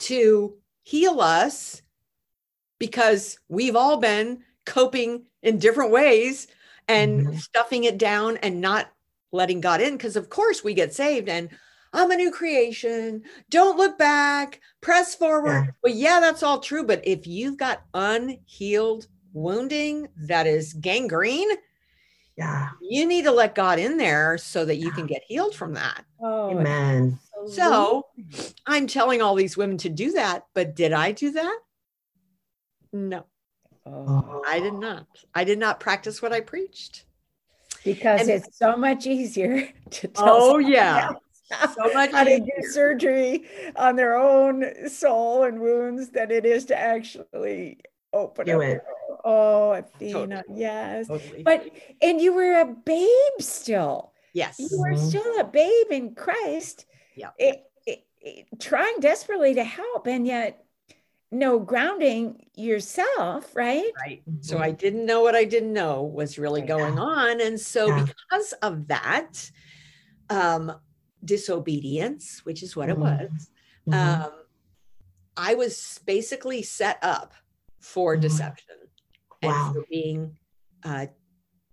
[0.00, 1.82] to heal us
[2.78, 6.46] because we've all been coping in different ways
[6.88, 7.40] and Mhm.
[7.40, 8.90] stuffing it down and not
[9.32, 11.48] letting God in because of course we get saved and
[11.92, 13.22] I'm a new creation.
[13.48, 15.64] Don't look back, press forward.
[15.66, 15.70] Yeah.
[15.82, 16.84] Well, yeah, that's all true.
[16.84, 21.48] But if you've got unhealed wounding that is gangrene,
[22.36, 22.68] Yeah.
[22.82, 26.04] you need to let God in there so that you can get healed from that.
[26.20, 27.18] oh, Amen.
[27.48, 28.06] So
[28.66, 30.46] I'm telling all these women to do that.
[30.54, 31.58] But did I do that?
[32.92, 33.24] No,
[33.86, 35.06] Oh, I did not.
[35.34, 37.04] I did not practice what I preached.
[37.84, 41.10] because And- it's so much easier to tell Oh, yeah.
[41.52, 43.44] else So much how to do surgery
[43.76, 47.78] on their own soul and wounds than it is to actually
[48.12, 48.68] open Do up.
[48.68, 48.80] it.
[49.24, 51.06] Oh, Athena, yes.
[51.06, 51.42] Totally.
[51.44, 51.70] But
[52.02, 54.12] and you were a babe still.
[54.32, 54.58] yes.
[54.58, 55.08] You were Mhm.
[55.08, 56.86] still a babe in Christ.
[57.14, 57.30] Yeah.
[57.38, 60.64] It, it, it- trying desperately to help, and yet
[61.38, 63.92] no grounding yourself, right?
[64.04, 64.22] Right.
[64.40, 66.68] So I didn't know what I didn't know was really Right.
[66.68, 67.40] going on.
[67.40, 68.04] And so Yeah.
[68.04, 69.50] because of that,
[70.30, 70.80] um,
[71.24, 73.00] disobedience, which is what it Mhm.
[73.00, 73.50] was,
[73.88, 74.24] Mhm.
[74.24, 74.32] um,
[75.36, 77.34] I was basically set up
[77.80, 78.20] for Mhm.
[78.22, 78.76] deception
[79.42, 80.38] and for being
[80.84, 81.06] uh,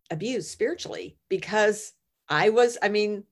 [0.10, 1.94] abused spiritually because
[2.28, 3.26] I was, I mean,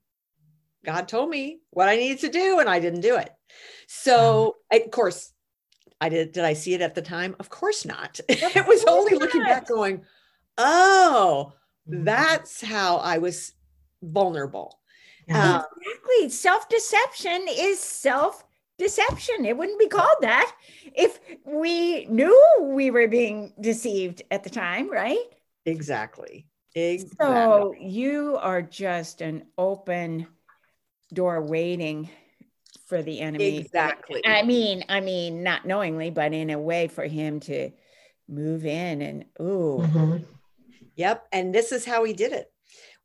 [0.86, 3.32] God told me what I needed to do and I didn't do it.
[3.88, 5.34] So, I- of course,
[6.02, 6.32] I did.
[6.34, 7.36] Did I see it at the time?
[7.40, 8.20] Of course not.
[8.30, 10.04] it was only looking back, going,
[10.58, 11.54] "Oh,
[11.88, 12.04] Mhm.
[12.06, 13.54] that's how I was
[14.02, 14.80] vulnerable."
[15.28, 15.58] Yeah.
[15.60, 16.30] Um, Exactly.
[16.30, 18.44] Self deception is self
[18.78, 19.46] deception.
[19.46, 20.52] It wouldn't be called that
[20.96, 25.24] if we knew we were being deceived at the time, right?
[25.66, 26.48] exactly.
[26.74, 27.16] Exactly.
[27.20, 30.26] So you are just an open
[31.14, 32.10] door waiting
[32.91, 33.60] for the enemy.
[33.60, 34.21] Exactly.
[34.25, 37.71] I mean, I mean, not knowingly, but in a way for him to
[38.27, 40.25] move in and ooh, Mhm.
[40.97, 41.25] Yep.
[41.32, 42.51] And this is how he did it.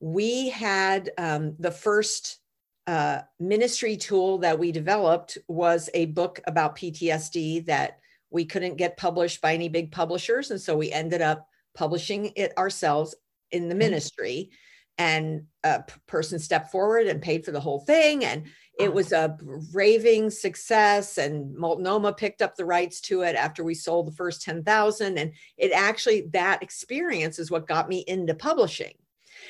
[0.01, 2.41] We had um, the first
[2.89, 8.97] uh, ministry tool that we developed was a book about PTSD that we couldn't get
[8.97, 10.51] published by any big publishers.
[10.51, 11.47] And so we ended up
[11.77, 13.15] publishing it ourselves
[13.53, 13.79] in the Mhm.
[13.79, 14.51] ministry.
[14.99, 18.25] And a person stepped forward and paid for the whole thing.
[18.25, 18.47] And
[18.79, 19.37] it was a
[19.73, 21.19] raving success.
[21.19, 25.19] And Multnomah picked up the rights to it after we sold the first 10,000.
[25.19, 28.95] And it actually, that experience is what got me into publishing.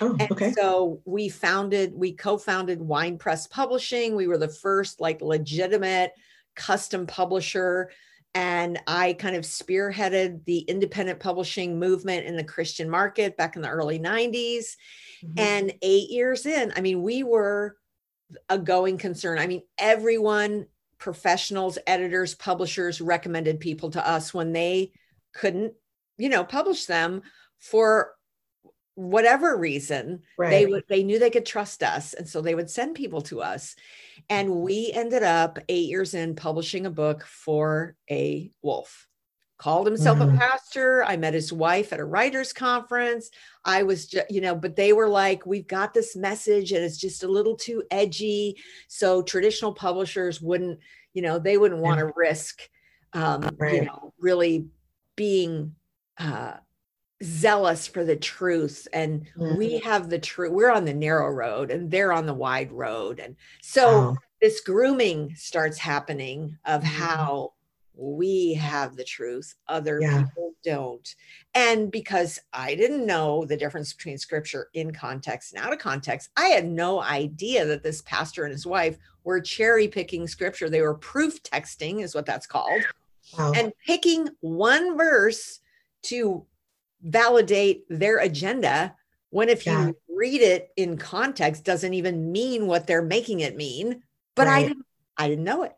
[0.01, 0.53] Oh, And okay.
[0.53, 4.15] so we founded, we co-founded Wine Press Publishing.
[4.15, 6.13] We were the first like legitimate
[6.55, 7.91] custom publisher.
[8.35, 13.63] And I kind of spearheaded the independent publishing movement in the Christian market back in
[13.63, 14.77] the early 90s.
[15.24, 15.38] Mhm.
[15.38, 17.76] And eight years in, I mean, we were
[18.48, 19.38] a going concern.
[19.38, 20.66] I mean, everyone,
[20.98, 24.92] professionals, editors, publishers recommended people to us when they
[25.33, 25.74] couldn't,
[26.18, 27.22] you know, publish them
[27.59, 28.16] for
[28.96, 30.50] whatever reason right.
[30.50, 33.42] they would they knew they could trust us and so they would send people to
[33.42, 33.76] us
[34.31, 39.07] and we ended up eight years in publishing a book for a wolf
[39.59, 40.21] called himself Mhm.
[40.21, 41.05] a pastor.
[41.05, 43.31] I met his wife at a writers conference.
[43.64, 46.99] I was just you know but they were like we've got this message and it's
[46.99, 48.57] just a little too edgy.
[48.88, 50.81] So traditional publishers wouldn't
[51.14, 52.69] you know they wouldn't want to risk
[53.14, 54.69] um you know really
[55.16, 55.75] being
[56.19, 56.59] uh
[57.23, 58.87] zealous for the truth.
[58.92, 62.73] And we have the truth we're on the narrow road and they're on the wide
[62.73, 63.21] road.
[63.21, 64.23] And so Wow.
[64.42, 66.85] this grooming starts happening of Mhm.
[66.85, 67.55] how
[67.97, 70.23] we have the truth other Yeah.
[70.23, 71.15] people don't
[71.55, 76.31] and because i didn't know the difference between scripture in context and out of context
[76.37, 80.83] i had no idea that this pastor and his wife were cherry picking scripture they
[80.83, 82.83] were proof texting is what that's called
[83.37, 83.53] Wow.
[83.57, 85.59] and picking one verse
[86.03, 86.47] to
[87.03, 88.95] validate their agenda
[89.31, 89.87] when if Yeah.
[89.87, 94.03] you read it in context doesn't even mean what they're making it mean
[94.35, 95.73] but i didn't i didn't know it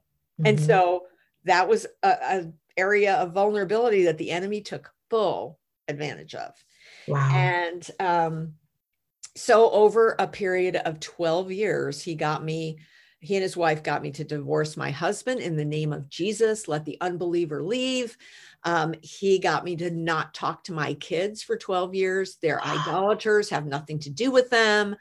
[0.45, 0.67] and Mhm.
[0.67, 1.07] so
[1.49, 5.59] that was a, a area of vulnerability that the enemy took full
[5.89, 6.53] advantage of
[7.09, 7.31] wow.
[7.35, 8.55] and um,
[9.39, 12.79] so over a period of 12 years, he got me,
[13.21, 16.67] he and his wife got me to divorce my husband in the name of Jesus,
[16.67, 18.19] let the unbeliever leave.
[18.65, 22.37] Um, he got me to not talk to my kids for 12 years.
[22.43, 24.97] They're idolaters, have nothing to do with them.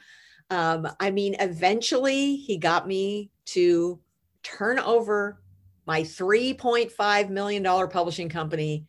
[0.51, 3.99] Um, I mean, eventually he got me to
[4.43, 5.41] turn over
[5.87, 8.85] my $3.5 million publishing company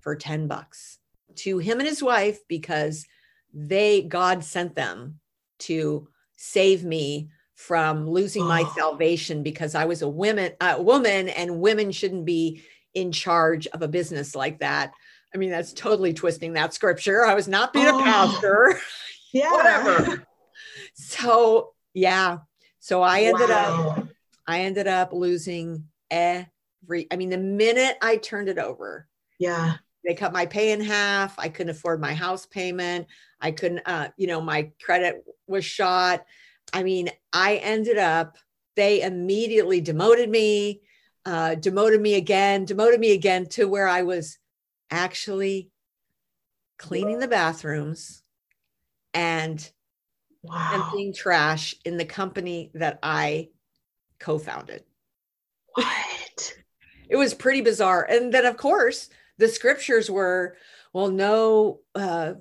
[0.00, 0.98] for 10 bucks
[1.36, 3.06] to him and his wife because
[3.52, 5.20] they God sent them
[5.60, 8.72] to save me from losing my Oh.
[8.76, 12.62] salvation because I was a woman a woman and women shouldn't be
[12.94, 14.92] in charge of a business like that.
[15.34, 17.24] I mean that's totally twisting that scripture.
[17.26, 18.00] I was not being Oh.
[18.00, 18.80] a pastor.
[19.32, 19.52] yeah.
[19.52, 20.24] whatever.
[20.94, 22.38] so, yeah.
[22.80, 24.08] So I ended up
[24.46, 29.74] I ended up losing every I mean the minute I turned it over Yeah.
[30.04, 33.06] they cut my pay in half i couldn't afford my house payment
[33.40, 36.24] i couldn't uh, you know my credit was shot
[36.72, 38.38] i mean i ended up
[38.76, 40.80] they immediately demoted me
[41.26, 44.38] uh, demoted me again demoted me again to where i was
[44.90, 45.68] actually
[46.78, 48.22] cleaning the bathrooms
[49.12, 49.70] and
[50.42, 50.70] Wow.
[50.72, 53.48] emptying trash in the company that i
[54.20, 54.84] co-founded
[55.82, 56.54] What?
[57.08, 59.08] it was pretty bizarre and then of course
[59.38, 60.56] the scriptures were
[60.92, 62.34] well no uh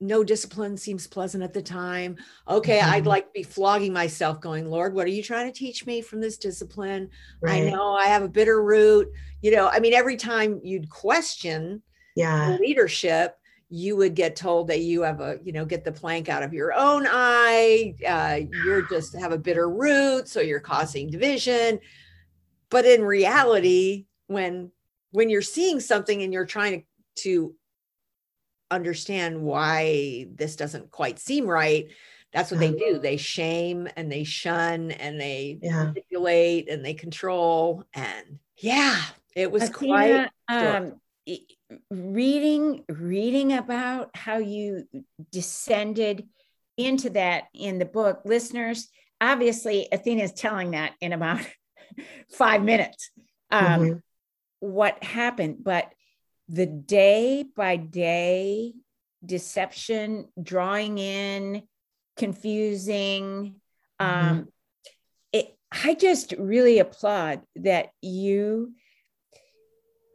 [0.00, 2.16] no discipline seems pleasant at the time
[2.48, 3.06] okay i'd Mhm.
[3.06, 6.20] like to be flogging myself going lord what are you trying to teach me from
[6.20, 7.08] this discipline
[7.46, 9.08] i know i have a bitter root
[9.40, 11.82] you know i mean every time you'd question
[12.16, 12.58] Yeah.
[12.60, 13.36] leadership
[13.74, 16.52] you would get told that you have a, you know, get the plank out of
[16.52, 17.94] your own eye.
[18.06, 21.80] Uh, you're just have a bitter root, so you're causing division.
[22.72, 24.72] But in reality, when
[25.10, 26.86] when you're seeing something and you're trying to,
[27.22, 27.54] to
[28.70, 31.88] understand why this doesn't quite seem right,
[32.32, 32.98] that's what they do.
[32.98, 35.84] They shame and they shun and they yeah.
[35.84, 37.84] manipulate and they control.
[37.92, 38.98] And yeah,
[39.36, 40.94] it was Athena, quite um,
[41.90, 44.88] reading reading about how you
[45.30, 46.26] descended
[46.78, 48.22] into that in the book.
[48.24, 48.88] Listeners,
[49.20, 51.42] obviously, Athena is telling that in about
[52.30, 53.10] five minutes.
[53.50, 53.98] Um, mm-hmm.
[54.60, 55.92] What happened, but
[56.48, 58.74] the day by day
[59.24, 61.62] deception, drawing in,
[62.16, 63.56] confusing.
[64.00, 64.28] Mm-hmm.
[64.28, 64.48] Um,
[65.32, 68.72] it, I just really applaud that you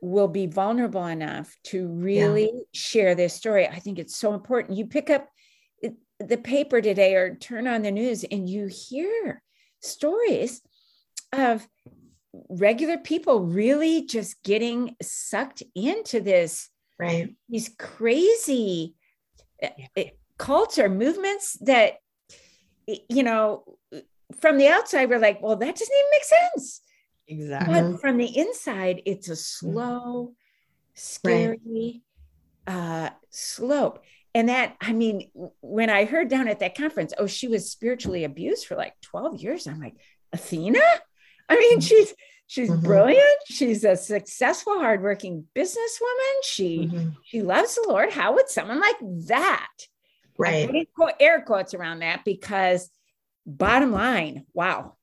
[0.02, 2.60] will be vulnerable enough to really yeah.
[2.74, 3.68] share this story.
[3.68, 4.78] I think it's so important.
[4.78, 5.28] You pick up
[6.20, 9.42] the paper today or turn on the news and you hear
[9.82, 10.62] stories
[11.34, 11.68] of
[12.50, 16.70] regular people really just getting sucked into this
[17.00, 17.36] right.
[17.50, 18.96] these crazy
[19.62, 19.70] yeah.
[19.96, 21.96] Eh, cults or movements that
[22.86, 23.64] you know
[24.40, 26.82] from the outside we're like well that doesn't even make sense.
[27.30, 27.74] Exactly.
[27.74, 30.34] But from the inside it's a slow
[30.94, 32.02] scary
[32.68, 32.74] right.
[32.74, 34.04] uh slope.
[34.36, 38.24] And that i mean when i heard down at that conference oh she was spiritually
[38.24, 39.68] abused for like 12 years.
[39.68, 39.96] I'm like
[40.32, 40.82] athena
[41.50, 41.80] i mean mm-hmm.
[41.80, 42.14] she's
[42.48, 42.86] she's mm-hmm.
[42.86, 47.10] brilliant she's a successful hardworking businesswoman she mm-hmm.
[47.24, 49.68] she loves the lord how would someone like that
[50.38, 50.70] Right.
[50.70, 52.90] I put air quotes around that because
[53.46, 54.96] bottom line, wow,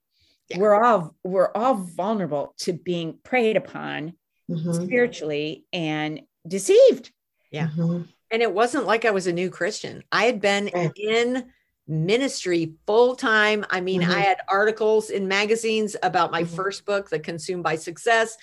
[0.48, 0.58] yeah.
[0.58, 4.14] we're all we're all vulnerable to being preyed upon
[4.48, 4.72] mm-hmm.
[4.72, 7.10] spiritually and deceived.
[7.50, 7.68] Yeah.
[7.68, 8.02] Mm-hmm.
[8.30, 10.02] And it wasn't like I was a new Christian.
[10.10, 10.92] I had been right.
[10.96, 11.50] in
[11.86, 13.64] ministry full time.
[13.70, 14.12] I mean, mm-hmm.
[14.12, 16.56] I had articles in magazines about my mm-hmm.
[16.56, 18.36] first book, The Consumed by Success.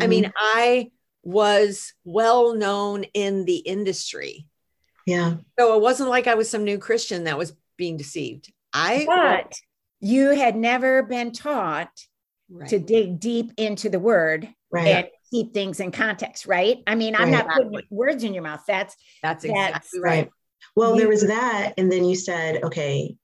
[0.00, 0.32] I mean, mm-hmm.
[0.36, 0.90] I
[1.22, 4.46] was well known in the industry.
[5.06, 5.36] Yeah.
[5.58, 8.52] So it wasn't like I was some new Christian that was being deceived.
[8.72, 9.52] I but
[10.00, 11.90] you had never been taught
[12.50, 12.68] right.
[12.68, 14.86] to dig deep into the word right.
[14.86, 16.78] and keep things in context, right?
[16.86, 17.46] I mean, I'm right.
[17.46, 18.62] not putting words in your mouth.
[18.66, 20.30] That's that's exactly that's, right.
[20.76, 23.16] Well, there was that, and then you said, okay,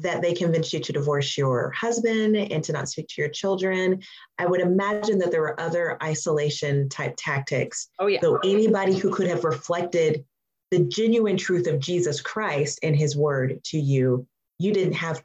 [0.00, 4.00] that they convinced you to divorce your husband and to not speak to your children.
[4.38, 7.88] I would imagine that there were other isolation type tactics.
[7.98, 8.20] Oh, yeah.
[8.20, 10.24] So anybody who could have reflected
[10.70, 14.26] the genuine truth of Jesus Christ and his word to you,
[14.58, 15.22] you didn't have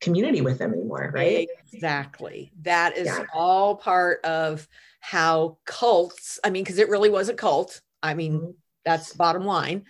[0.00, 1.48] community with them anymore, right?
[1.72, 2.52] Exactly.
[2.62, 3.24] That is yeah.
[3.34, 4.66] all part of
[5.00, 7.82] how cults, I mean, because it really was a cult.
[8.02, 8.50] I mean, mm-hmm.
[8.84, 9.84] that's bottom line,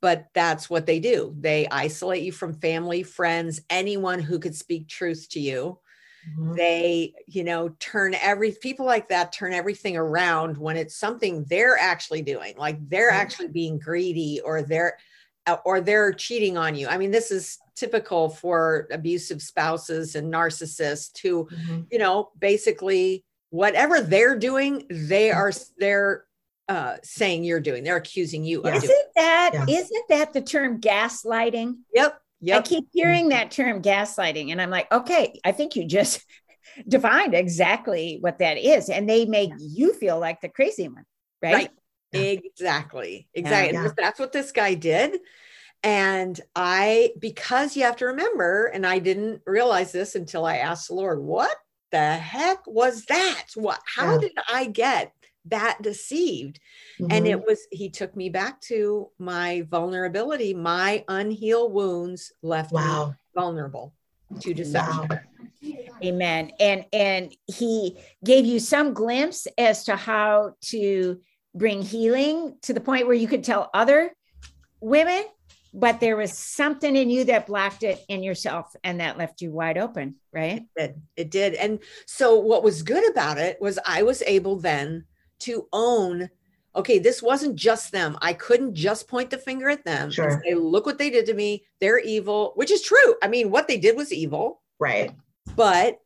[0.00, 1.34] but that's what they do.
[1.38, 5.78] They isolate you from family, friends, anyone who could speak truth to you.
[6.28, 6.54] Mm-hmm.
[6.54, 11.78] They, you know, turn every people like that turn everything around when it's something they're
[11.78, 13.20] actually doing, like they're mm-hmm.
[13.20, 14.96] actually being greedy or they're
[15.46, 16.86] uh, or they're cheating on you.
[16.86, 21.80] I mean, this is typical for abusive spouses and narcissists who, mm-hmm.
[21.90, 26.24] you know, basically whatever they're doing, they are they're
[26.70, 27.82] uh, saying you're doing.
[27.82, 28.64] They're accusing you.
[28.64, 29.02] Isn't doing.
[29.16, 29.82] that yeah.
[29.90, 31.78] not that the term gaslighting?
[31.92, 32.16] Yep.
[32.42, 32.58] Yep.
[32.58, 36.24] I keep hearing that term gaslighting, and I'm like, okay, I think you just
[36.88, 38.88] defined exactly what that is.
[38.88, 41.04] And they make you feel like the crazy one,
[41.42, 41.54] right?
[41.54, 41.70] right.
[42.12, 43.28] Exactly.
[43.34, 43.74] Exactly.
[43.74, 43.88] Yeah.
[43.96, 45.18] That's what this guy did.
[45.82, 50.88] And I, because you have to remember, and I didn't realize this until I asked
[50.88, 51.56] the Lord, what
[51.90, 53.46] the heck was that?
[53.54, 54.18] What, how yeah.
[54.18, 55.12] did I get
[55.46, 56.60] that deceived.
[57.00, 57.12] Mm-hmm.
[57.12, 60.54] And it was, he took me back to my vulnerability.
[60.54, 63.08] My unhealed wounds left wow.
[63.08, 63.94] me vulnerable
[64.40, 65.08] to deception.
[65.10, 65.18] Wow.
[66.02, 66.52] Amen.
[66.58, 71.20] And and he gave you some glimpse as to how to
[71.54, 74.12] bring healing to the point where you could tell other
[74.80, 75.24] women,
[75.74, 79.50] but there was something in you that blocked it in yourself and that left you
[79.50, 80.62] wide open, right?
[80.76, 81.02] It did.
[81.16, 81.54] It did.
[81.54, 85.04] And so what was good about it was I was able then
[85.40, 86.30] to own
[86.74, 88.16] okay, this wasn't just them.
[88.22, 90.40] I couldn't just point the finger at them sure.
[90.44, 91.64] say, look what they did to me.
[91.80, 93.16] They're evil, which is true.
[93.22, 94.62] I mean, what they did was evil.
[94.78, 95.12] Right.
[95.56, 95.98] But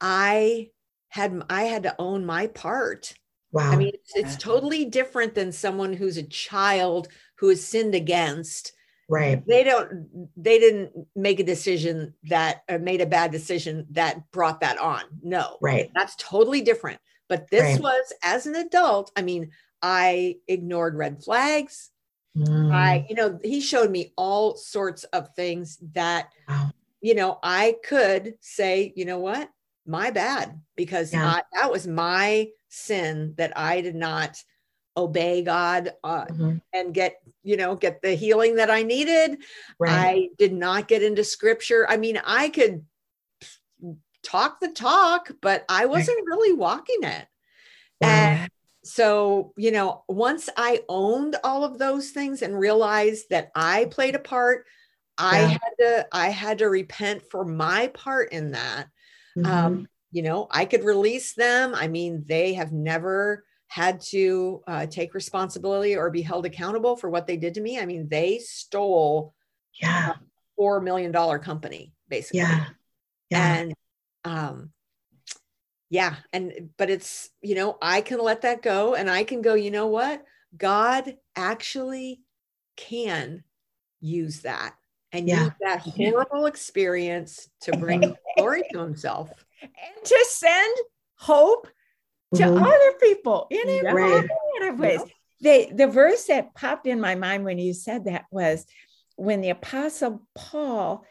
[0.00, 0.70] I
[1.08, 3.14] had I had to own my part.
[3.52, 3.70] Wow.
[3.70, 8.72] I mean, it's, it's totally different than someone who's a child who is sinned against.
[9.08, 9.46] Right.
[9.46, 14.60] They don't they didn't make a decision that or made a bad decision that brought
[14.60, 15.02] that on.
[15.22, 15.58] No.
[15.60, 15.90] Right.
[15.94, 16.98] That's totally different.
[17.32, 17.80] But this right.
[17.80, 21.88] was as an adult, I mean, I ignored red flags.
[22.36, 22.70] Mm.
[22.70, 26.72] I, you know, he showed me all sorts of things that, Wow.
[27.00, 29.48] you know, I could say, you know what,
[29.86, 31.26] my bad, because Yeah.
[31.26, 34.36] I, that was my sin that I did not
[34.94, 36.60] obey God uh, Mhm.
[36.74, 39.42] and get, you know, get the healing that I needed.
[39.78, 39.90] Right.
[39.90, 41.86] I did not get into scripture.
[41.88, 42.84] I mean, I could
[44.22, 47.26] talk the talk, but I wasn't really walking it.
[48.00, 48.08] Wow.
[48.08, 48.50] And
[48.84, 54.14] so, you know, once I owned all of those things and realized that I played
[54.14, 54.66] a part,
[55.18, 55.48] I Yeah.
[55.48, 58.88] had to I had to repent for my part in that.
[59.36, 59.46] Mhm.
[59.46, 61.74] Um, you know, I could release them.
[61.74, 67.08] I mean, they have never had to uh, take responsibility or be held accountable for
[67.08, 67.78] what they did to me.
[67.78, 69.34] I mean, they stole
[69.80, 70.14] yeah.
[70.56, 72.66] four million dollar company basically Yeah.
[73.30, 73.54] Yeah.
[73.54, 73.74] and
[74.24, 74.70] um
[75.90, 79.54] yeah and but it's you know i can let that go and i can go
[79.54, 80.24] you know what
[80.56, 82.20] god actually
[82.76, 83.42] can
[84.00, 84.74] use that
[85.12, 85.44] and Yeah.
[85.44, 89.30] use that horrible experience to bring glory to himself
[89.62, 90.76] and to send
[91.16, 91.68] hope
[92.34, 92.56] to Mhm.
[92.66, 93.92] other people in a Yeah.
[93.92, 94.28] Variety
[94.62, 95.00] of ways.
[95.40, 98.64] The, the verse that popped in my mind when you said that was
[99.16, 101.04] when the apostle Paul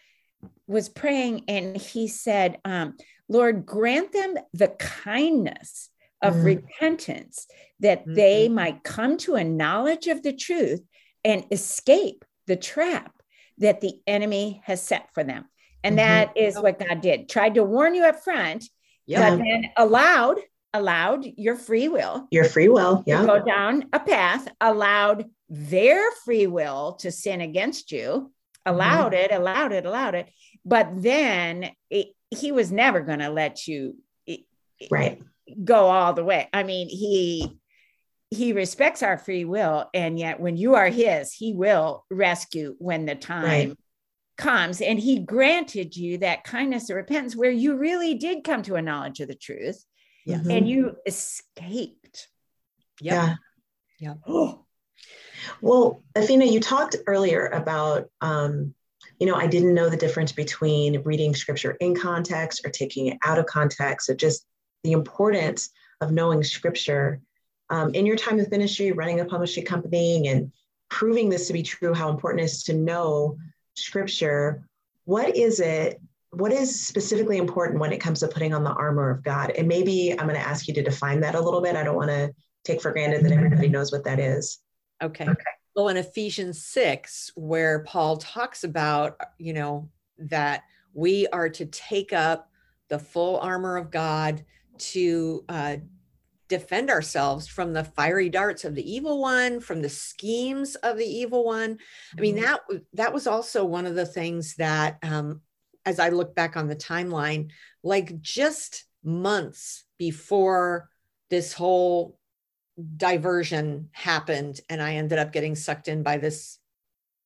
[0.71, 2.95] was praying and he said, um,
[3.27, 5.89] Lord, grant them the kindness
[6.21, 6.43] of Mhm.
[6.45, 7.47] repentance
[7.79, 10.81] that they might come to a knowledge of the truth
[11.23, 13.13] and escape the trap
[13.57, 15.45] that the enemy has set for them.
[15.83, 16.03] And Mhm.
[16.03, 17.27] that is what God did.
[17.27, 18.65] Tried to warn you up front,
[19.05, 20.39] yeah but then allowed
[20.73, 22.97] allowed your free will Your free will.
[22.99, 23.25] to Yeah.
[23.25, 28.31] go down a path, allowed their free will to sin against you,
[28.65, 30.29] allowed it, allowed it, allowed it.
[30.65, 33.95] But then it, he was never going to let you
[34.89, 35.21] Right.
[35.63, 36.49] go all the way.
[36.53, 37.57] I mean, he
[38.31, 43.05] he respects our free will, and yet when you are his, he will rescue when
[43.05, 43.77] the time Right.
[44.37, 44.81] comes.
[44.81, 48.81] And he granted you that kindness of repentance where you really did come to a
[48.81, 49.83] knowledge of the truth
[50.25, 50.45] Yes.
[50.49, 52.27] And you escaped.
[53.01, 53.13] Yep.
[53.13, 53.35] Yeah.
[53.99, 54.17] Yep.
[54.27, 54.65] Oh,
[55.61, 58.73] Well, Athena, you talked earlier about, um,
[59.21, 63.19] you know, I didn't know the difference between reading scripture in context or taking it
[63.23, 64.07] out of context.
[64.07, 64.47] So just
[64.83, 65.69] the importance
[66.01, 67.21] of knowing scripture
[67.69, 70.51] um, in your time of ministry, running a publishing company, and
[70.89, 71.93] proving this to be true.
[71.93, 73.37] How important it is to know
[73.75, 74.67] scripture.
[75.05, 76.01] What is it?
[76.31, 79.51] What is specifically important when it comes to putting on the armor of God?
[79.51, 81.75] And maybe I'm going to ask you to define that a little bit.
[81.75, 84.57] I don't want to take for granted that everybody knows what that is.
[84.99, 85.25] Okay.
[85.25, 85.43] Okay.
[85.75, 90.63] Well, in Ephesians 6, where Paul talks about, you know, that
[90.93, 92.49] we are to take up
[92.89, 94.43] the full armor of God
[94.77, 95.77] to uh,
[96.49, 101.05] defend ourselves from the fiery darts of the evil one, from the schemes of the
[101.05, 101.77] evil one.
[102.17, 102.59] I mean, that
[102.93, 105.41] that was also one of the things that, um,
[105.85, 107.51] as I look back on the timeline,
[107.83, 110.89] like just months before
[111.29, 112.19] this whole
[112.97, 116.59] diversion happened and i ended up getting sucked in by this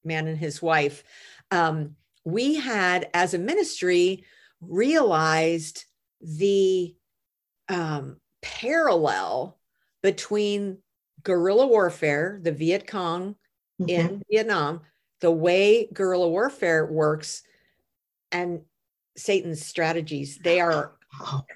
[0.03, 1.03] man and his wife
[1.51, 4.24] um, we had as a ministry
[4.62, 5.86] realized
[6.22, 6.95] the
[7.70, 9.58] um, parallel
[10.01, 10.78] between
[11.24, 13.36] guerrilla warfare the viet cong
[13.82, 13.89] Mhm.
[13.89, 14.82] in vietnam
[15.20, 17.43] the way guerrilla warfare works
[18.32, 18.62] and
[19.18, 20.93] satan's strategies they are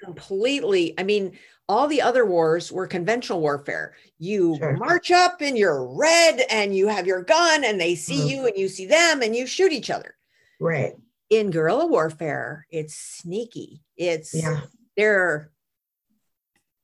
[0.02, 1.38] completely i mean
[1.70, 4.76] all the other wars were conventional warfare you Sure.
[4.76, 8.28] march up and you're red and you have your gun and they see Mhm.
[8.30, 10.16] you and you see them and you shoot each other
[10.58, 10.94] Right.
[11.30, 14.62] in guerrilla warfare it's sneaky it's Yeah.
[14.96, 15.52] they're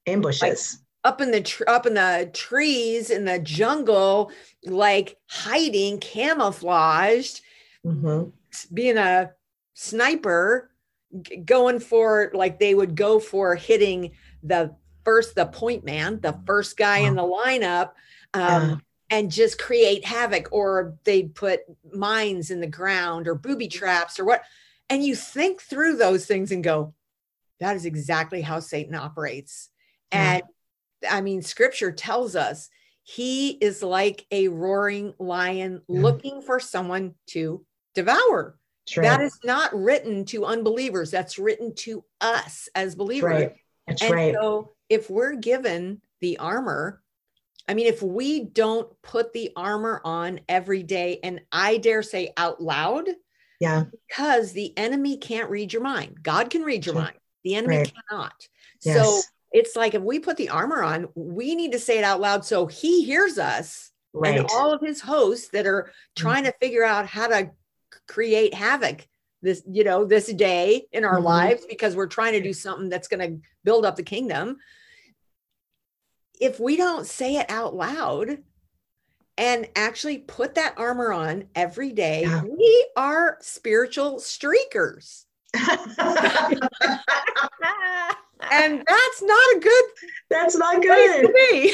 [0.06, 0.78] Ambushes.
[1.02, 4.30] up in the tr- up in the trees in the jungle
[4.64, 7.40] like hiding camouflaged
[7.84, 8.32] Mhm.
[8.72, 9.32] being a
[9.74, 10.70] sniper
[11.22, 14.12] g- going for like they would go for hitting
[14.42, 14.74] the
[15.04, 17.90] first the point man the first guy in the lineup
[18.34, 18.76] um, Yeah.
[19.10, 21.60] and just create havoc or they'd put
[21.92, 24.42] mines in the ground or booby traps or what
[24.90, 26.92] and you think through those things and go
[27.60, 29.70] that is exactly how satan operates
[30.12, 30.34] Yeah.
[30.34, 30.42] and
[31.10, 32.68] i mean scripture tells us
[33.04, 36.00] he is like a roaring lion Yeah.
[36.02, 37.64] looking for someone to
[37.94, 38.58] devour
[38.96, 39.02] right.
[39.04, 43.56] that is not written to unbelievers that's written to us as believers right.
[43.86, 44.34] That's and right.
[44.34, 47.02] so if we're given the armor,
[47.68, 52.32] I mean, if we don't put the armor on every day, and I dare say
[52.36, 53.08] out loud,
[53.60, 53.84] Yeah.
[54.08, 56.22] because the enemy can't read your mind.
[56.22, 57.02] God can read your Sure.
[57.02, 57.18] mind.
[57.42, 57.92] The enemy Right.
[58.10, 58.48] cannot.
[58.82, 59.04] Yes.
[59.04, 59.20] So
[59.52, 62.44] it's like if we put the armor on, we need to say it out loud
[62.44, 64.38] so he hears us Right.
[64.38, 66.52] and all of his hosts that are trying mm-hmm.
[66.52, 67.50] to figure out how to
[68.06, 69.06] create havoc
[69.46, 71.24] this you know this day in our Mhm.
[71.24, 74.56] lives because we're trying to do something that's going to build up the kingdom
[76.40, 78.38] if we don't say it out loud
[79.38, 82.42] and actually put that armor on every day Yeah.
[82.42, 85.62] we are spiritual streakers and
[88.86, 89.84] that's not a good
[90.28, 91.32] That's not good.
[91.32, 91.72] be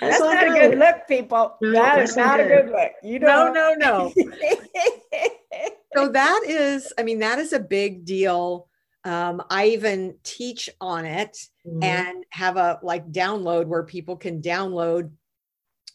[0.00, 1.56] That's, That's not a good look, people.
[1.62, 2.66] No, that's not not a good.
[2.66, 2.92] good look.
[3.02, 3.78] You no don't.
[3.80, 4.14] no no
[5.96, 8.68] so that is i mean that is a big deal
[9.04, 11.36] um, i even teach on it
[11.66, 11.82] Mhm.
[11.84, 15.10] and have a like download where people can download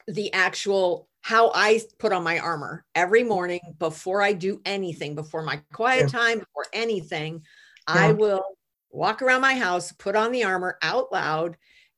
[0.08, 5.43] the actual how i put on my armor every morning before i do anything before
[5.43, 6.20] my quiet Yeah.
[6.20, 7.43] time before anything
[7.88, 8.43] i will
[8.89, 11.52] walk around my house put on the armor out loud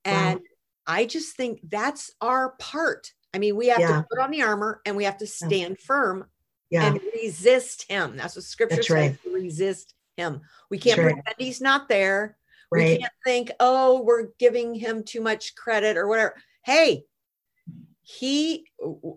[0.06, 0.12] Wow.
[0.14, 0.40] and
[0.86, 4.02] i just think that's our part i mean we have Yeah.
[4.02, 6.30] to put on the armor and we have to stand firm
[6.70, 6.88] yeah.
[6.88, 8.18] and resist him.
[8.18, 8.96] That's what scripture That's says.
[8.96, 9.34] right.
[9.34, 10.42] Resist him.
[10.70, 11.16] We can't That's right.
[11.24, 12.38] pretend he's not there.
[12.72, 16.36] We can't think, oh, we're giving him too much credit or whatever.
[16.66, 17.04] Hey,
[18.02, 18.66] he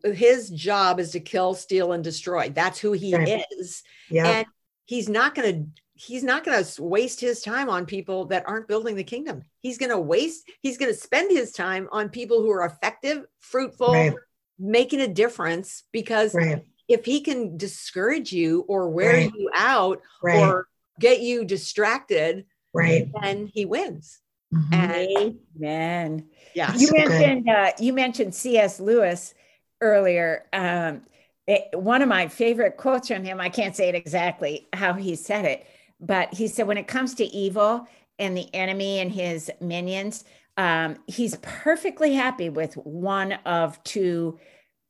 [0.05, 2.51] his job is to kill, steal, and destroy.
[2.51, 3.43] That's who he Right.
[3.59, 3.83] is.
[4.11, 4.29] Yeah.
[4.29, 4.47] And
[4.85, 8.97] he's not gonna he's not going to waste his time on people that aren't building
[8.97, 9.43] the kingdom.
[9.61, 13.25] He's going to waste, he's going to spend his time on people who are effective,
[13.41, 14.13] fruitful, Right.
[14.59, 16.67] making a difference because Right.
[16.89, 19.33] If he can discourage you or wear Right.
[19.35, 20.39] you out Right.
[20.39, 20.69] or
[21.01, 23.09] get you distracted, right.
[23.21, 24.21] then he wins.
[24.55, 24.73] Mhm.
[24.73, 26.29] And Amen.
[26.55, 28.79] yeah, You So mentioned uh, you mentioned C.S.
[28.81, 29.35] Lewis
[29.81, 30.47] earlier.
[30.53, 31.03] Um,
[31.47, 33.41] it- one of my favorite quotes from him.
[33.41, 35.67] I can't say it exactly how he said it,
[36.01, 37.87] but he said, "When it comes to evil
[38.19, 40.25] and the enemy and his minions,
[40.57, 44.39] um, he's perfectly happy with one of two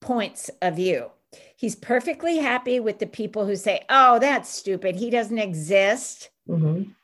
[0.00, 1.10] points of view.
[1.56, 4.96] He's perfectly happy with the people who say, "Oh, that's stupid.
[4.96, 6.94] He doesn't exist." Mhm.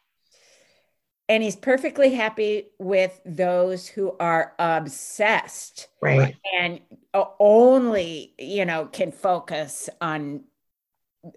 [1.29, 6.37] And he's perfectly happy with those who are obsessed Right.
[6.53, 6.81] and
[7.15, 10.45] only, you know, can focus on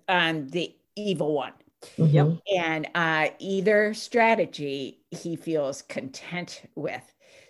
[0.10, 1.54] on the evil one.
[1.98, 2.42] Mhm.
[2.54, 7.04] And uh, either strategy he feels content with.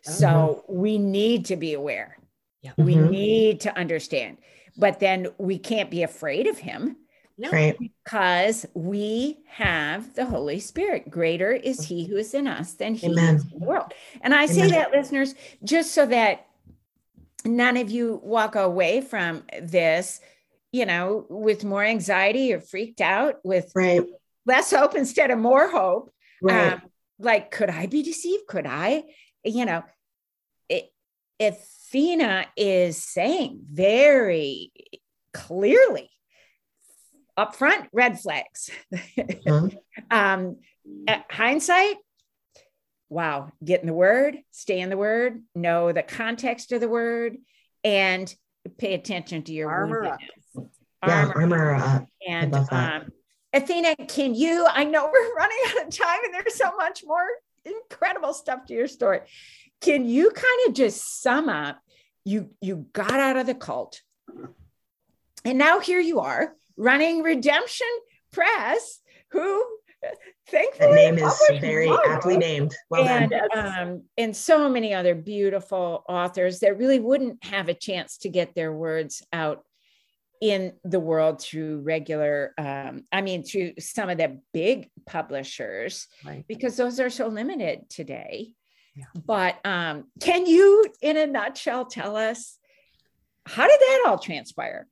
[0.04, 0.76] So Mm-hmm.
[0.76, 2.18] we need to be aware.
[2.62, 2.74] Yeah.
[2.78, 3.10] We Mhm.
[3.10, 4.38] need to understand.
[4.78, 6.98] But then we can't be afraid of him
[7.38, 7.78] no, Right.
[7.78, 11.10] because we have the Holy Spirit.
[11.10, 13.36] Greater is He who is in us than He Amen.
[13.36, 13.94] is in the world.
[14.22, 16.48] And I say that, listeners, just so that
[17.44, 20.22] none of you walk away from this,
[20.72, 24.04] you know, with more anxiety or freaked out, with Right.
[24.46, 26.12] less hope instead of more hope.
[26.42, 26.74] Right.
[26.74, 26.82] Um,
[27.20, 28.48] like, could I be deceived?
[28.48, 29.04] Could I?
[29.44, 29.84] You know,
[30.70, 30.90] it,
[31.96, 34.70] Athena is saying very
[35.34, 36.10] clearly
[37.38, 38.70] up front red flags.
[39.18, 39.78] Mhm.
[40.12, 40.58] um,
[41.08, 41.96] at hindsight,
[43.08, 47.38] wow, get in the word, stay in the word, know the context of the word,
[47.86, 48.34] and
[48.78, 50.20] pay attention to your Armor up.
[50.54, 50.70] woundedness.
[51.08, 51.32] yeah.
[51.34, 52.08] Armor Armor up.
[52.28, 53.08] and um,
[53.54, 54.68] Athena, can you?
[54.70, 57.26] I know we're running out of time, and there's so much more
[57.64, 59.22] incredible stuff to your story.
[59.80, 61.80] Can you kind of just sum up?
[62.26, 64.02] You you got out of the cult,
[65.46, 67.88] and now here you are running Redemption
[68.34, 69.00] Press,
[69.30, 69.64] who
[70.50, 72.76] thankfully That name is very my aptly named.
[72.90, 73.50] Well and done.
[73.56, 78.56] um, and so many other beautiful authors that really wouldn't have a chance to get
[78.56, 79.64] their words out
[80.42, 86.44] in the world through regular um, i mean through some of the big publishers Right.
[86.48, 88.52] because those are so limited today
[88.96, 89.06] Yeah.
[89.26, 92.58] but um, can you in a nutshell tell us
[93.46, 94.88] how did that all transpire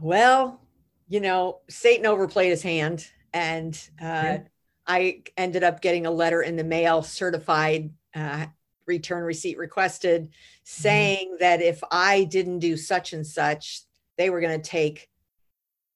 [0.00, 0.60] Well,
[1.08, 4.38] you know, Satan overplayed his hand, and uh, Yeah.
[4.86, 8.46] I ended up getting a letter in the mail, certified, uh,
[8.86, 10.30] return receipt requested,
[10.64, 13.82] saying that if I didn't do such and such,
[14.18, 15.08] they were going to take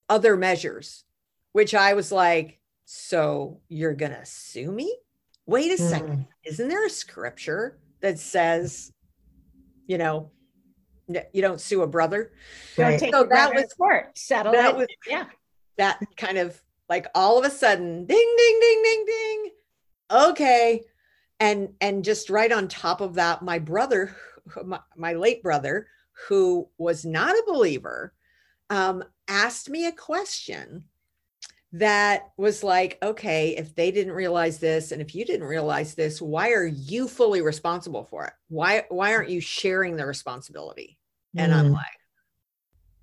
[0.09, 1.05] other measures.
[1.53, 4.97] Which I was like, "So you're going to sue me?
[5.49, 6.29] Wait a second, Mm.
[6.45, 8.93] isn't there a scripture that says,
[9.87, 10.31] you know,
[11.33, 12.33] you don't sue a brother?"
[12.77, 13.01] Right.
[13.01, 15.25] So that was- court settle that it was yeah
[15.79, 19.51] that kind of like all of a sudden ding ding ding ding ding
[20.11, 20.85] okay
[21.41, 24.15] and and just right on top of that my brother
[24.65, 25.87] my, my late brother
[26.29, 28.13] who was not a believer
[28.71, 30.85] um, asked me a question
[31.73, 36.21] that was like okay if they didn't realize this and if you didn't realize this
[36.23, 40.99] why are you fully responsible for it why why aren't you sharing the responsibility
[41.37, 41.75] and i'm Mm.
[41.75, 41.99] like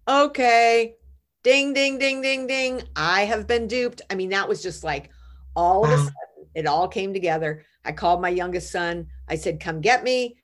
[0.07, 0.95] okay,
[1.43, 2.83] ding, ding, ding, ding, ding.
[2.95, 4.01] I have been duped.
[4.09, 5.09] I mean, that was just like
[5.55, 5.87] all wow.
[5.87, 7.63] of a sudden, it all came together.
[7.83, 9.07] I called my youngest son.
[9.27, 10.37] I said, come get me.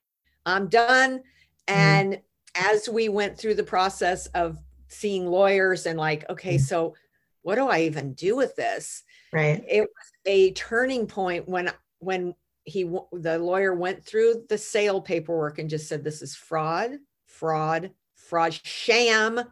[0.45, 1.19] I'm done.
[1.19, 1.23] Mm-hmm.
[1.67, 2.21] And
[2.55, 4.57] as we went through the process of
[4.87, 6.63] seeing lawyers and like, okay, mm-hmm.
[6.63, 6.95] so
[7.43, 9.03] what do I even do with this?
[9.33, 9.63] Right.
[9.67, 15.59] It was a turning point when when he the lawyer went through the sale paperwork
[15.59, 16.91] and just said this is fraud,
[17.25, 19.47] fraud, fraud, sham, fraud.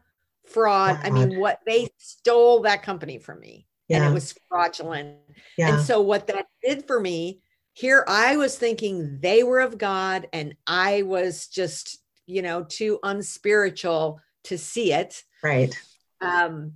[0.46, 1.00] fraud.
[1.04, 3.68] I mean, what they stole that company from me.
[3.88, 3.98] Yeah.
[3.98, 5.18] And it was fraudulent.
[5.58, 5.76] Yeah.
[5.76, 7.42] And so what that did for me,
[7.74, 13.00] here I was thinking they were of God and I was just, you know, too
[13.02, 15.24] unspiritual to see it.
[15.44, 15.76] Right.
[16.22, 16.74] Um,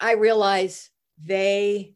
[0.00, 0.88] I realized
[1.22, 1.94] they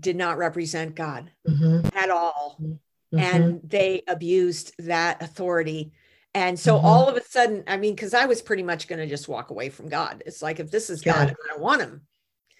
[0.00, 1.86] did not represent God mm-hmm.
[1.96, 2.58] at all.
[2.60, 3.18] Mm-hmm.
[3.18, 5.92] And they abused that authority.
[6.34, 6.86] And so mm-hmm.
[6.86, 9.50] all of a sudden, I mean, because I was pretty much going to just walk
[9.50, 10.22] away from God.
[10.26, 12.02] It's like, if this is God, God I don't want him.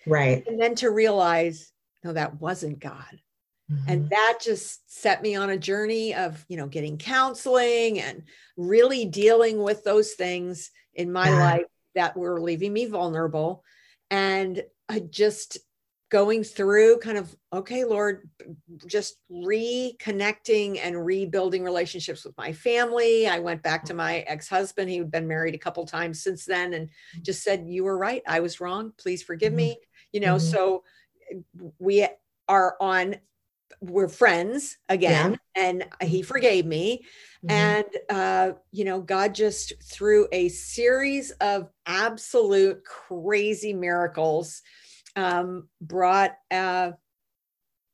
[0.07, 0.47] Right.
[0.47, 1.73] And then to realize,
[2.05, 3.21] no, that wasn't God.
[3.89, 4.09] And mm-hmm.
[4.11, 8.23] that just set me on a journey of, you know, getting counseling and
[8.57, 11.41] really dealing with those things in my yeah.
[11.41, 11.67] life
[11.97, 13.65] that were leaving me vulnerable.
[14.11, 15.59] And I just
[16.09, 18.31] going through kind of okay lord
[18.87, 23.27] just reconnecting and rebuilding relationships with my family.
[23.27, 24.89] I went back to my ex-husband.
[24.89, 26.91] He'd been married a couple times since then and
[27.23, 28.23] just said you were right.
[28.29, 28.93] I was wrong.
[28.99, 29.57] Please forgive mm-hmm.
[29.57, 29.79] me
[30.13, 30.51] you know mm-hmm.
[30.51, 30.83] so
[31.79, 32.07] we
[32.49, 33.17] are on
[33.81, 35.63] we're friends again yeah.
[35.63, 37.05] and he forgave me
[37.45, 37.51] mm-hmm.
[37.51, 44.63] and uh you know god just through a series of absolute crazy miracles
[45.17, 46.95] um, brought a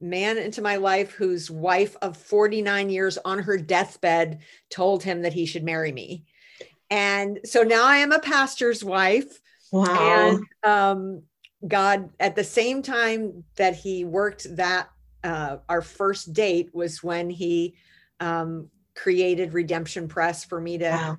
[0.00, 5.32] man into my life whose wife of 49 years on her deathbed told him that
[5.32, 6.24] he should marry me.
[6.90, 9.40] And so now I am a pastor's wife.
[9.70, 9.86] Wow.
[9.94, 11.22] And um,
[11.66, 14.90] God, at the same time that he worked that,
[15.24, 17.74] uh, our first date was when he
[18.20, 21.18] um, created Redemption Press for me to wow.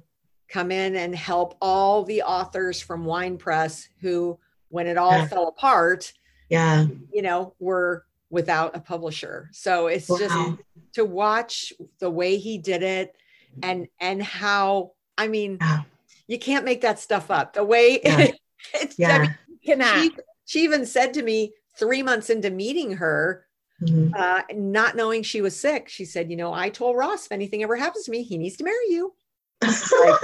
[0.49, 4.37] come in and help all the authors from Wine Press who
[4.69, 5.27] when it all yeah.
[5.27, 6.11] fell apart,
[6.49, 9.49] yeah, you know, were without a publisher.
[9.51, 10.17] So it's wow.
[10.17, 10.35] just
[10.93, 13.15] to watch the way he did it
[13.61, 15.59] and and how I mean,
[16.27, 17.53] you can't make that stuff up.
[17.53, 18.31] The way yeah.
[18.73, 19.15] it's yeah.
[19.15, 19.35] I mean.
[20.01, 20.11] She,
[20.45, 23.45] she, even said to me three months into meeting her,
[23.87, 24.13] mm-hmm.
[24.15, 27.63] uh, not knowing she was sick, she said, "You know, I told Ross if anything
[27.63, 29.13] ever happens to me, he needs to marry you."
[29.61, 30.19] like,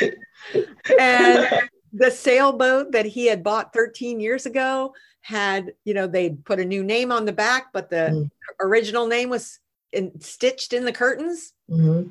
[0.98, 6.60] and the sailboat that he had bought 13 years ago had, you know, they'd put
[6.60, 8.30] a new name on the back, but the mm.
[8.60, 9.58] original name was
[9.92, 11.52] in, stitched in the curtains.
[11.70, 12.10] Mm-hmm.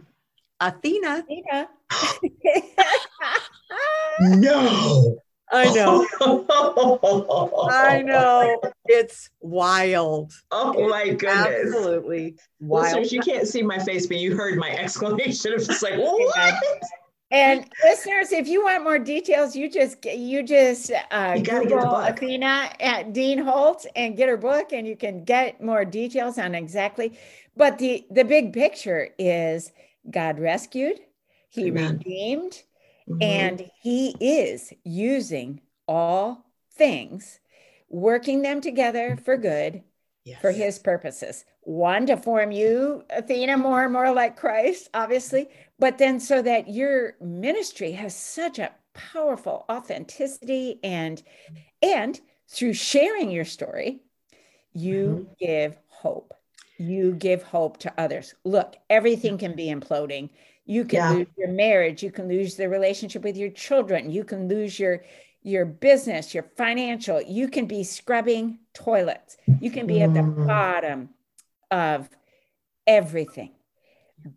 [0.60, 1.26] Athena.
[1.28, 1.70] Athena.
[4.22, 5.18] no.
[5.52, 6.08] I know.
[7.72, 8.62] I know.
[8.86, 10.34] It's wild.
[10.52, 11.66] Oh my goodness.
[11.66, 12.86] Absolutely wild.
[12.86, 15.54] Listeners, you can't see my face, but you heard my exclamation.
[15.54, 16.56] It's just like, what?
[17.32, 22.72] And listeners, if you want more details, you just you just uh, you Google Athena
[22.82, 27.18] at Dean Holtz and get her book, and you can get more details on exactly.
[27.56, 29.72] But the the big picture is
[30.10, 31.00] God rescued,
[31.50, 32.00] He Amen.
[32.00, 32.64] redeemed,
[33.10, 33.22] mm-hmm.
[33.22, 37.40] and He is using all things,
[37.90, 39.84] working them together for good
[40.24, 40.42] yes.
[40.42, 41.46] for His purposes.
[41.62, 45.48] One to form you, Athena, more and more like Christ, obviously,
[45.80, 51.22] but then so that your ministry has such a powerful authenticity and
[51.82, 54.02] and through sharing your story
[54.74, 55.34] you mm-hmm.
[55.40, 56.34] give hope
[56.78, 60.30] you give hope to others look everything can be imploding
[60.72, 61.12] you can yeah.
[61.12, 65.04] lose your marriage you can lose the relationship with your children you can lose your
[65.44, 70.48] your business your financial you can be scrubbing toilets you can be at the mm-hmm.
[70.48, 71.10] bottom
[71.70, 72.10] of
[72.88, 73.52] everything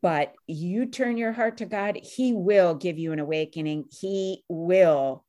[0.00, 3.86] but you turn your heart to God, He will give you an awakening.
[3.90, 5.24] He will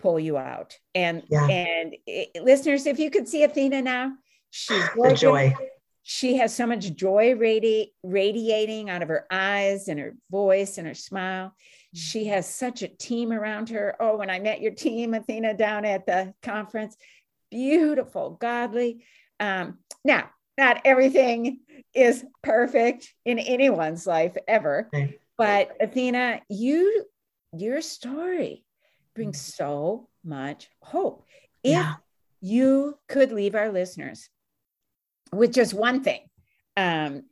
[0.00, 0.76] pull you out.
[0.94, 1.46] And yeah.
[1.46, 4.12] and it, listeners, if you could see Athena now,
[4.50, 5.54] she's the joy.
[6.02, 10.86] She has so much joy radi- radiating out of her eyes and her voice and
[10.86, 11.54] her smile.
[11.94, 13.94] She has such a team around her.
[14.00, 16.96] Oh, when I met your team, Athena, down at the conference,
[17.50, 19.04] beautiful, godly.
[19.38, 21.60] Um, now, not everything
[21.94, 24.90] is perfect in anyone's life ever.
[25.38, 27.04] But Athena, you
[27.52, 28.64] your story
[29.14, 29.56] brings mm.
[29.56, 31.24] so much hope.
[31.62, 31.94] If yeah.
[32.40, 34.28] you could leave our listeners
[35.32, 36.20] with just one thing
[36.76, 37.24] um,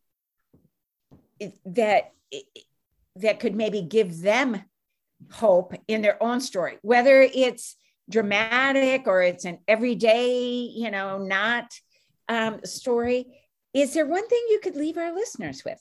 [1.66, 2.12] that
[3.16, 4.62] that could maybe give them
[5.30, 7.76] hope in their own story, whether it's
[8.08, 11.72] dramatic or it's an everyday, you know, not
[12.28, 13.26] um, story.
[13.74, 15.78] Is there one thing you could leave our listeners with?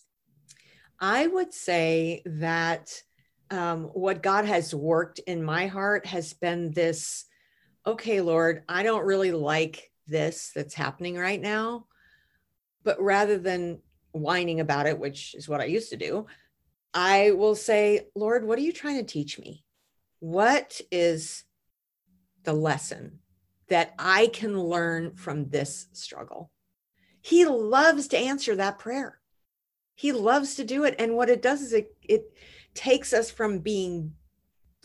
[0.99, 2.91] I would say that
[3.51, 7.25] um, what God has worked in my heart has been this
[7.87, 11.85] okay, Lord, I don't really like this that's happening right now.
[12.83, 13.79] But rather than
[14.11, 16.25] whining about it, which is what I used to do,
[16.93, 19.63] I will say, Lord, what are you trying to teach me?
[20.19, 21.43] What is
[22.43, 23.19] the lesson
[23.67, 26.51] that I can learn from this struggle?
[27.21, 29.19] He loves to answer that prayer.
[29.95, 30.95] He loves to do it.
[30.97, 32.33] And what it does is it, it
[32.73, 34.13] takes us from being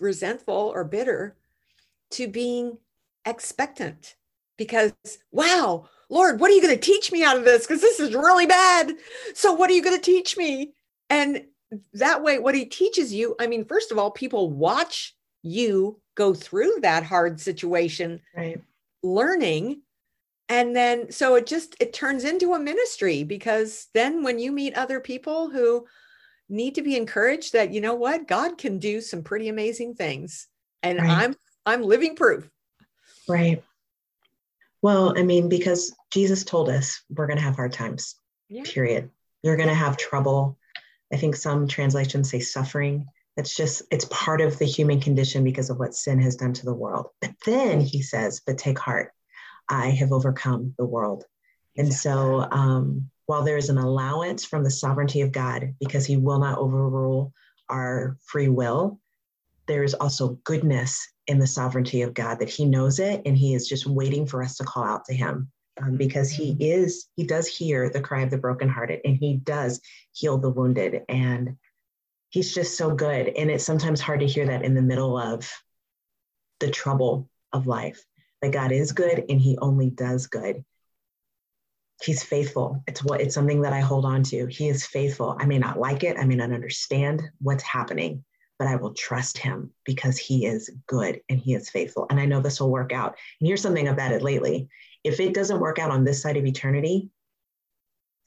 [0.01, 1.37] resentful or bitter
[2.11, 2.79] to being
[3.25, 4.17] expectant
[4.57, 4.93] because,
[5.31, 7.67] wow, Lord, what are you going to teach me out of this?
[7.67, 8.93] Because this is really bad.
[9.35, 10.73] So, what are you going to teach me?
[11.11, 11.45] And
[11.95, 16.33] that way, what he teaches you, I mean, first of all, people watch you go
[16.33, 18.61] through that hard situation, right.
[19.03, 19.83] learning.
[20.49, 24.75] And then, so it just, it turns into a ministry because then when you meet
[24.75, 25.85] other people who
[26.49, 30.47] need to be encouraged that, you know what, God can do some pretty amazing things.
[30.83, 31.11] And right.
[31.11, 31.35] I'm,
[31.67, 32.49] I'm living proof.
[33.29, 33.65] Right.
[34.85, 38.17] Well, I mean, because Jesus told us we're going to have hard times,
[38.51, 38.65] yeah.
[38.67, 39.09] period.
[39.43, 40.59] You're going to have trouble.
[41.11, 43.07] I think some translations say suffering.
[43.39, 46.67] It's just, it's part of the human condition because of what sin has done to
[46.67, 47.07] the world.
[47.23, 49.13] But then he says, but take heart,
[49.71, 51.25] I have overcome the world.
[51.79, 56.19] And so, um, while there is an allowance from the sovereignty of God, because he
[56.19, 57.33] will not overrule
[57.71, 59.01] our free will,
[59.67, 63.55] there is also goodness in the sovereignty of God that He knows it and He
[63.55, 65.51] is just waiting for us to call out to Him
[65.83, 66.63] um, because He mm-hmm.
[66.63, 69.81] is, He does hear the cry of the brokenhearted and He does
[70.13, 71.03] heal the wounded.
[71.09, 71.57] And
[72.31, 73.29] He's just so good.
[73.29, 75.51] And it's sometimes hard to hear that in the middle of
[76.61, 78.05] the trouble of life
[78.43, 80.65] that God is good and He only does good.
[82.03, 82.83] He's faithful.
[82.87, 84.47] It's what it's something that I hold on to.
[84.47, 85.37] He is faithful.
[85.39, 86.19] I may not like it.
[86.19, 88.25] I may not understand what's happening,
[88.65, 92.07] but I will trust him because he is good and he is faithful.
[92.09, 93.15] And I know this will work out.
[93.39, 94.71] And here's something I've added lately
[95.03, 97.11] if it doesn't work out on this side of eternity,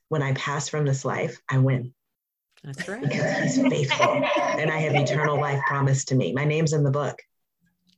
[0.10, 1.92] when I pass from this life, I win.
[2.64, 3.02] That's right.
[3.02, 4.24] Because he's faithful
[4.60, 6.34] and I have eternal life promised to me.
[6.34, 7.20] My name's in the book.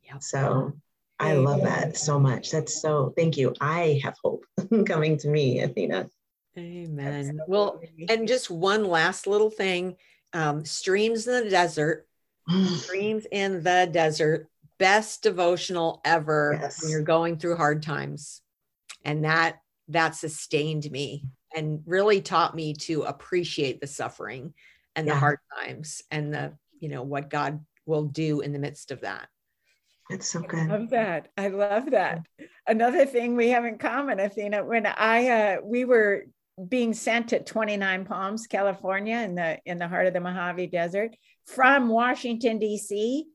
[0.05, 0.23] Yep.
[0.23, 0.73] So
[1.19, 2.51] I love that so much.
[2.51, 3.53] That's so, thank you.
[3.59, 4.45] I have hope
[4.85, 6.09] coming to me, Athena.
[6.57, 7.41] Amen.
[7.49, 9.97] Well, and just one last little thing
[10.33, 12.07] um, Streams in the Desert
[12.77, 14.47] Streams in the Desert,
[14.77, 16.81] best devotional ever yes.
[16.81, 18.41] when you're going through hard times.
[19.05, 21.25] And that that sustained me
[21.55, 24.53] and really taught me to appreciate the suffering
[24.95, 25.13] and yeah.
[25.13, 29.01] the hard times and the, you know, what God will do in the midst of
[29.01, 29.27] that.
[30.09, 30.59] It's so good.
[30.59, 31.27] I love that.
[31.37, 32.25] I love that.
[32.67, 36.25] Another thing we have in common, Athena, when I uh, we were
[36.67, 41.15] being sent to 29 Palms, California, in the in the heart of the Mojave Desert
[41.45, 43.25] from Washington D.C.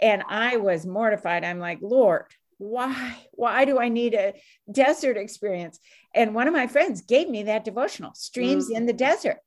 [0.00, 1.44] And I was mortified.
[1.44, 2.24] I'm like, Lord,
[2.58, 3.16] why?
[3.32, 4.34] Why do I need a
[4.70, 5.78] desert experience?
[6.14, 8.76] And one of my friends gave me that devotional, Streams mm.
[8.76, 9.38] in the Desert.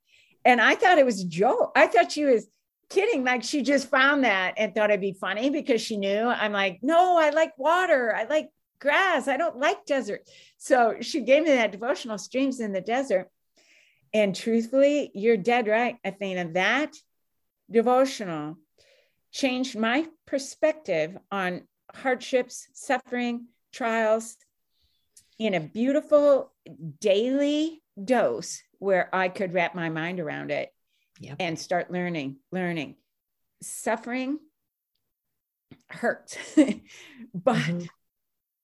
[0.44, 1.72] And I thought it was a joke.
[1.76, 2.46] I thought she was
[2.90, 3.24] kidding.
[3.24, 6.26] Like she just found that and thought it'd be funny because she knew.
[6.26, 8.14] I'm like, no, I like water.
[8.14, 8.48] I like
[8.82, 9.28] grass.
[9.28, 10.28] I don't like desert.
[10.58, 13.28] So she gave me that devotional streams in the desert.
[14.12, 16.52] And truthfully, you're dead right, Athena.
[16.52, 16.96] That
[17.70, 18.58] devotional
[19.30, 21.62] changed my perspective on
[21.94, 24.36] hardships, suffering, trials
[25.38, 26.52] in a beautiful
[27.00, 30.70] daily dose where I could wrap my mind around it
[31.20, 31.36] yep.
[31.38, 32.96] and start learning, learning.
[33.62, 34.40] Suffering
[35.88, 36.36] hurts,
[37.32, 37.86] but mm-hmm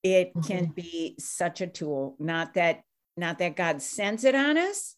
[0.02, 0.40] it mm-hmm.
[0.40, 2.16] can be such a tool.
[2.18, 2.82] Not that
[3.16, 4.94] not that god sends it on us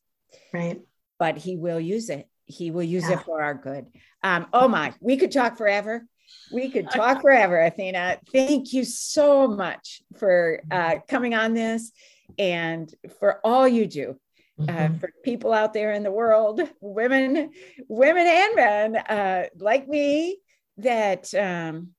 [0.53, 0.81] right.
[1.19, 2.29] but he will use it.
[2.45, 3.19] He will use yeah.
[3.19, 3.87] it for our good.
[4.23, 6.05] Um oh my we could talk forever.
[6.53, 8.19] We could talk forever athena.
[8.33, 11.93] Thank you so much for uh, coming on this
[12.39, 14.17] and for all you do
[14.61, 14.99] uh, mm-hmm.
[14.99, 17.51] for people out there in the world women
[17.89, 20.39] women and men uh, like me
[20.79, 21.91] that um,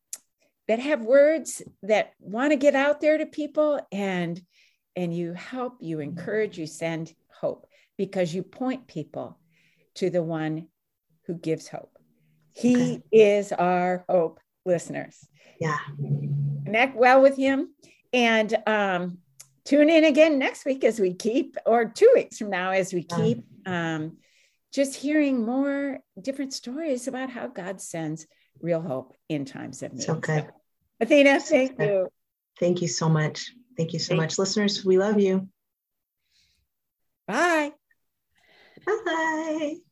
[0.72, 4.42] that have words that want to get out there to people and
[4.96, 7.68] and you help you encourage you send hope
[7.98, 9.38] because you point people
[9.96, 10.70] to the one
[11.28, 11.98] who gives hope
[12.54, 13.02] he okay.
[13.12, 15.28] is our hope listeners
[15.60, 15.78] yeah
[16.64, 17.68] connect well with him
[18.14, 19.18] and um,
[19.66, 23.04] tune in again next week as we keep or two weeks from now as we
[23.04, 24.16] keep um,
[24.72, 28.26] just hearing more different stories about how god sends
[28.62, 30.04] real hope in times of need.
[30.04, 30.48] So good.
[31.02, 32.08] Athena, thank you.
[32.60, 33.52] Thank you so much.
[33.76, 34.38] Thank you so much.
[34.38, 35.50] Listeners, we love you.
[37.28, 37.72] Bye.
[38.86, 39.76] Bye.